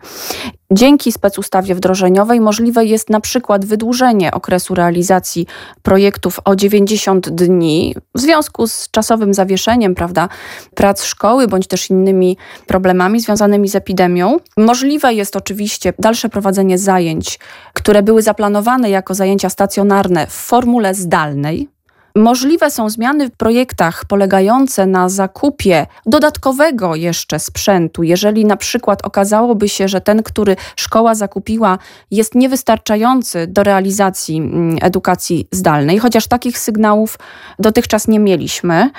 Dzięki 0.71 1.11
specustawie 1.11 1.75
wdrożeniowej 1.75 2.41
możliwe 2.41 2.85
jest 2.85 3.09
na 3.09 3.19
przykład 3.19 3.65
wydłużenie 3.65 4.31
okresu 4.31 4.75
realizacji 4.75 5.47
projektów 5.83 6.39
o 6.45 6.55
90 6.55 7.29
dni 7.29 7.95
w 8.15 8.19
związku 8.19 8.67
z 8.67 8.91
czasowym 8.91 9.33
zawieszeniem 9.33 9.95
prawda, 9.95 10.29
prac 10.75 11.03
szkoły 11.03 11.47
bądź 11.47 11.67
też 11.67 11.89
innymi 11.89 12.37
problemami 12.67 13.19
związanymi 13.19 13.69
z 13.69 13.75
epidemią. 13.75 14.37
Możliwe 14.57 15.13
jest 15.13 15.35
oczywiście 15.35 15.93
dalsze 15.99 16.29
prowadzenie 16.29 16.77
zajęć, 16.77 17.39
które 17.73 18.03
były 18.03 18.21
zaplanowane 18.21 18.89
jako 18.89 19.13
zajęcia 19.13 19.49
stacjonarne 19.49 20.27
w 20.27 20.33
formule 20.33 20.93
zdalnej, 20.93 21.69
Możliwe 22.17 22.71
są 22.71 22.89
zmiany 22.89 23.29
w 23.29 23.31
projektach 23.31 24.05
polegające 24.05 24.85
na 24.85 25.09
zakupie 25.09 25.85
dodatkowego 26.05 26.95
jeszcze 26.95 27.39
sprzętu, 27.39 28.03
jeżeli 28.03 28.45
na 28.45 28.57
przykład 28.57 29.05
okazałoby 29.05 29.69
się, 29.69 29.87
że 29.87 30.01
ten, 30.01 30.23
który 30.23 30.55
szkoła 30.75 31.15
zakupiła, 31.15 31.77
jest 32.11 32.35
niewystarczający 32.35 33.47
do 33.47 33.63
realizacji 33.63 34.37
mm, 34.37 34.77
edukacji 34.81 35.47
zdalnej, 35.51 35.99
chociaż 35.99 36.27
takich 36.27 36.59
sygnałów 36.59 37.19
dotychczas 37.59 38.07
nie 38.07 38.19
mieliśmy. 38.19 38.89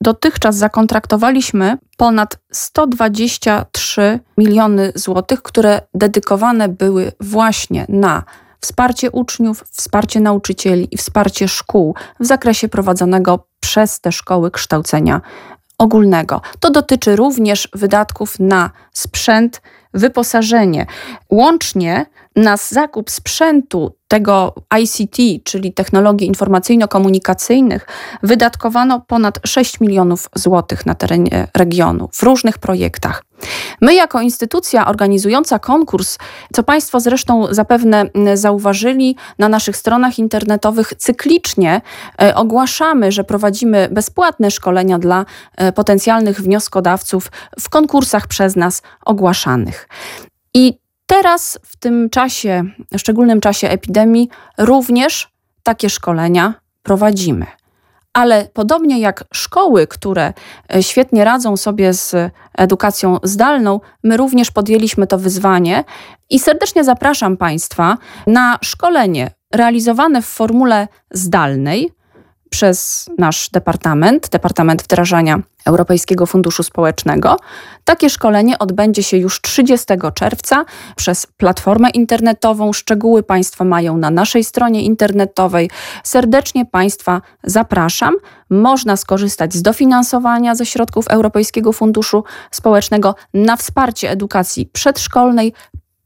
Dotychczas 0.00 0.56
zakontraktowaliśmy 0.56 1.78
ponad 1.96 2.38
123 2.52 4.20
miliony 4.38 4.92
złotych, 4.94 5.42
które 5.42 5.80
dedykowane 5.94 6.68
były 6.68 7.12
właśnie 7.20 7.86
na 7.88 8.22
wsparcie 8.62 9.10
uczniów, 9.10 9.64
wsparcie 9.70 10.20
nauczycieli 10.20 10.88
i 10.90 10.96
wsparcie 10.96 11.48
szkół 11.48 11.94
w 12.20 12.26
zakresie 12.26 12.68
prowadzonego 12.68 13.46
przez 13.60 14.00
te 14.00 14.12
szkoły 14.12 14.50
kształcenia 14.50 15.20
ogólnego. 15.78 16.40
To 16.60 16.70
dotyczy 16.70 17.16
również 17.16 17.68
wydatków 17.74 18.40
na 18.40 18.70
sprzęt, 18.92 19.62
wyposażenie. 19.94 20.86
Łącznie 21.30 22.06
Na 22.36 22.56
zakup 22.56 23.10
sprzętu 23.10 23.96
tego 24.08 24.54
ICT, 24.82 25.44
czyli 25.44 25.72
technologii 25.72 26.26
informacyjno-komunikacyjnych, 26.28 27.86
wydatkowano 28.22 29.00
ponad 29.00 29.38
6 29.46 29.80
milionów 29.80 30.28
złotych 30.34 30.86
na 30.86 30.94
terenie 30.94 31.48
regionu 31.56 32.08
w 32.12 32.22
różnych 32.22 32.58
projektach. 32.58 33.24
My, 33.80 33.94
jako 33.94 34.20
instytucja 34.20 34.86
organizująca 34.86 35.58
konkurs, 35.58 36.18
co 36.52 36.62
Państwo 36.62 37.00
zresztą 37.00 37.46
zapewne 37.50 38.06
zauważyli 38.34 39.16
na 39.38 39.48
naszych 39.48 39.76
stronach 39.76 40.18
internetowych, 40.18 40.94
cyklicznie 40.98 41.80
e, 42.22 42.34
ogłaszamy, 42.34 43.12
że 43.12 43.24
prowadzimy 43.24 43.88
bezpłatne 43.90 44.50
szkolenia 44.50 44.98
dla 44.98 45.24
e, 45.56 45.72
potencjalnych 45.72 46.40
wnioskodawców 46.40 47.30
w 47.60 47.68
konkursach 47.68 48.26
przez 48.26 48.56
nas 48.56 48.82
ogłaszanych. 49.06 49.88
I 50.54 50.81
teraz, 51.12 51.58
w 51.62 51.76
tym 51.76 52.10
czasie, 52.10 52.64
szczególnym 52.96 53.40
czasie 53.40 53.68
epidemii, 53.68 54.28
również 54.58 55.32
takie 55.62 55.90
szkolenia 55.90 56.54
prowadzimy. 56.82 57.46
Ale 58.12 58.48
podobnie 58.52 59.00
jak 59.00 59.24
szkoły, 59.34 59.86
które 59.86 60.32
e, 60.74 60.82
świetnie 60.82 61.24
radzą 61.24 61.56
sobie 61.56 61.92
z 61.92 62.32
edukacją 62.58 63.18
zdalną, 63.22 63.80
my 64.02 64.16
również 64.16 64.50
podjęliśmy 64.50 65.06
to 65.06 65.18
wyzwanie 65.18 65.84
i 66.30 66.38
serdecznie 66.38 66.84
zapraszam 66.84 67.36
Państwa 67.36 67.98
na 68.26 68.58
szkolenie 68.62 69.30
realizowane 69.54 70.22
w 70.22 70.26
formule 70.26 70.88
zdalnej 71.10 71.90
przez 72.52 73.06
nasz 73.18 73.48
departament, 73.48 74.28
Departament 74.28 74.82
Wdrażania 74.82 75.38
Europejskiego 75.66 76.26
Funduszu 76.26 76.62
Społecznego. 76.62 77.36
Takie 77.84 78.10
szkolenie 78.10 78.58
odbędzie 78.58 79.02
się 79.02 79.16
już 79.16 79.40
30 79.40 79.86
czerwca 80.14 80.64
przez 80.96 81.26
platformę 81.26 81.90
internetową. 81.90 82.72
Szczegóły 82.72 83.22
Państwo 83.22 83.64
mają 83.64 83.96
na 83.96 84.10
naszej 84.10 84.44
stronie 84.44 84.82
internetowej. 84.82 85.70
Serdecznie 86.04 86.66
Państwa 86.66 87.20
zapraszam. 87.44 88.14
Można 88.50 88.96
skorzystać 88.96 89.54
z 89.54 89.62
dofinansowania 89.62 90.54
ze 90.54 90.66
środków 90.66 91.08
Europejskiego 91.08 91.72
Funduszu 91.72 92.24
Społecznego 92.50 93.14
na 93.34 93.56
wsparcie 93.56 94.10
edukacji 94.10 94.66
przedszkolnej, 94.66 95.52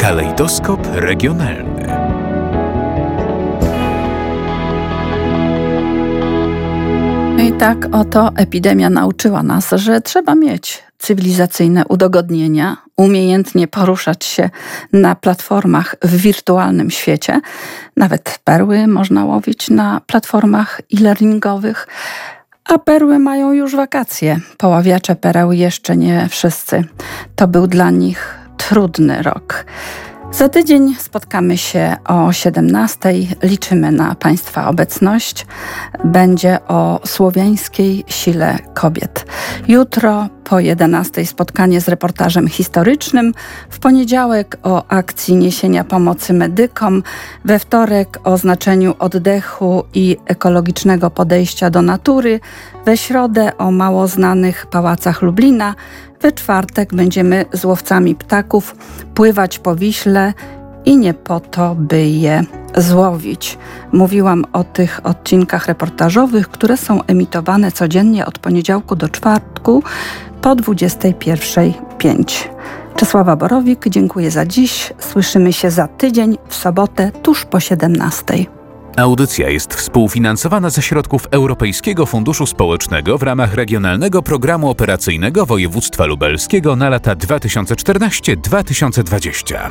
Kalejdoskop 0.09 0.81
regionalny. 0.95 1.87
I 7.39 7.53
tak 7.53 7.87
oto 7.93 8.31
epidemia 8.37 8.91
nauczyła 8.91 9.43
nas, 9.43 9.71
że 9.71 10.01
trzeba 10.01 10.35
mieć 10.35 10.83
cywilizacyjne 10.99 11.85
udogodnienia, 11.89 12.77
umiejętnie 12.97 13.69
poruszać 13.69 14.25
się 14.25 14.51
na 14.93 15.15
platformach 15.15 15.95
w 16.03 16.17
wirtualnym 16.17 16.91
świecie. 16.91 17.41
Nawet 17.97 18.41
perły 18.45 18.87
można 18.87 19.25
łowić 19.25 19.71
na 19.71 20.01
platformach 20.07 20.81
e-learningowych. 20.95 21.89
A 22.65 22.79
perły 22.79 23.19
mają 23.19 23.53
już 23.53 23.77
wakacje. 23.77 24.41
Poławiacze 24.59 25.17
pereł 25.17 25.53
jeszcze 25.53 25.97
nie 25.97 26.27
wszyscy. 26.31 26.85
To 27.37 27.49
był 27.49 27.67
dla 27.67 27.91
nich 27.91 28.39
trudny 28.59 29.23
rok. 29.23 29.65
Za 30.33 30.49
tydzień 30.49 30.95
spotkamy 30.99 31.59
się 31.59 31.97
o 32.05 32.33
17. 32.33 33.13
Liczymy 33.43 33.93
na 33.93 34.15
Państwa 34.15 34.69
obecność. 34.69 35.47
Będzie 36.05 36.59
o 36.69 37.01
słowiańskiej 37.05 38.05
sile 38.07 38.59
kobiet. 38.75 39.27
Jutro 39.69 40.29
po 40.45 40.61
11 40.61 41.27
spotkanie 41.27 41.81
z 41.81 41.89
reportażem 41.89 42.49
historycznym, 42.49 43.35
w 43.71 43.79
poniedziałek 43.79 44.59
o 44.63 44.87
akcji 44.89 45.37
niesienia 45.37 45.85
pomocy 45.85 46.33
medykom, 46.33 47.03
we 47.45 47.59
wtorek 47.59 48.19
o 48.25 48.39
znaczeniu 48.39 48.95
oddechu 48.99 49.85
i 49.95 50.17
ekologicznego 50.27 51.11
podejścia 51.11 51.71
do 51.71 51.83
natury, 51.83 52.41
we 52.85 52.97
środę 52.97 53.57
o 53.59 53.71
mało 53.71 54.07
znanych 54.07 54.67
pałacach 54.67 55.23
Lublina, 55.23 55.75
we 56.21 56.33
czwartek 56.33 56.95
będziemy 56.95 57.45
z 57.53 57.65
łowcami 57.65 58.15
ptaków 58.15 58.77
pływać 59.15 59.59
po 59.59 59.77
Wiśle 59.77 60.35
i 60.85 60.97
nie 60.97 61.15
po 61.15 61.41
to, 61.41 61.75
by 61.75 62.07
je 62.07 62.45
złowić. 62.77 63.59
Mówiłam 63.93 64.45
o 64.53 64.65
tych 64.65 65.01
odcinkach 65.05 65.67
reportażowych, 65.67 66.49
które 66.49 66.77
są 66.77 67.05
emitowane 67.05 67.73
codziennie 67.73 68.27
od 68.27 68.39
poniedziałku 68.39 68.97
do 68.97 69.09
czwartku 69.09 69.83
po 70.41 70.51
21.05. 70.57 72.49
Czesława 72.97 73.37
Borowik, 73.37 73.89
dziękuję 73.89 74.31
za 74.31 74.47
dziś. 74.47 74.93
Słyszymy 74.99 75.53
się 75.53 75.71
za 75.71 75.89
tydzień 75.89 76.39
w 76.49 76.55
sobotę 76.55 77.11
tuż 77.23 77.45
po 77.45 77.59
17.00. 77.59 78.58
Audycja 78.99 79.51
jest 79.51 79.75
współfinansowana 79.75 80.71
ze 80.71 80.83
środków 80.83 81.27
Europejskiego 81.31 82.07
Funduszu 82.07 82.47
Społecznego 82.47 83.19
w 83.19 83.23
ramach 83.23 83.55
Regionalnego 83.55 84.23
Programu 84.23 84.71
Operacyjnego 84.71 85.47
Województwa 85.47 86.07
Lubelskiego 86.07 86.77
na 86.77 86.89
lata 86.89 87.15
2014-2020. 87.15 89.71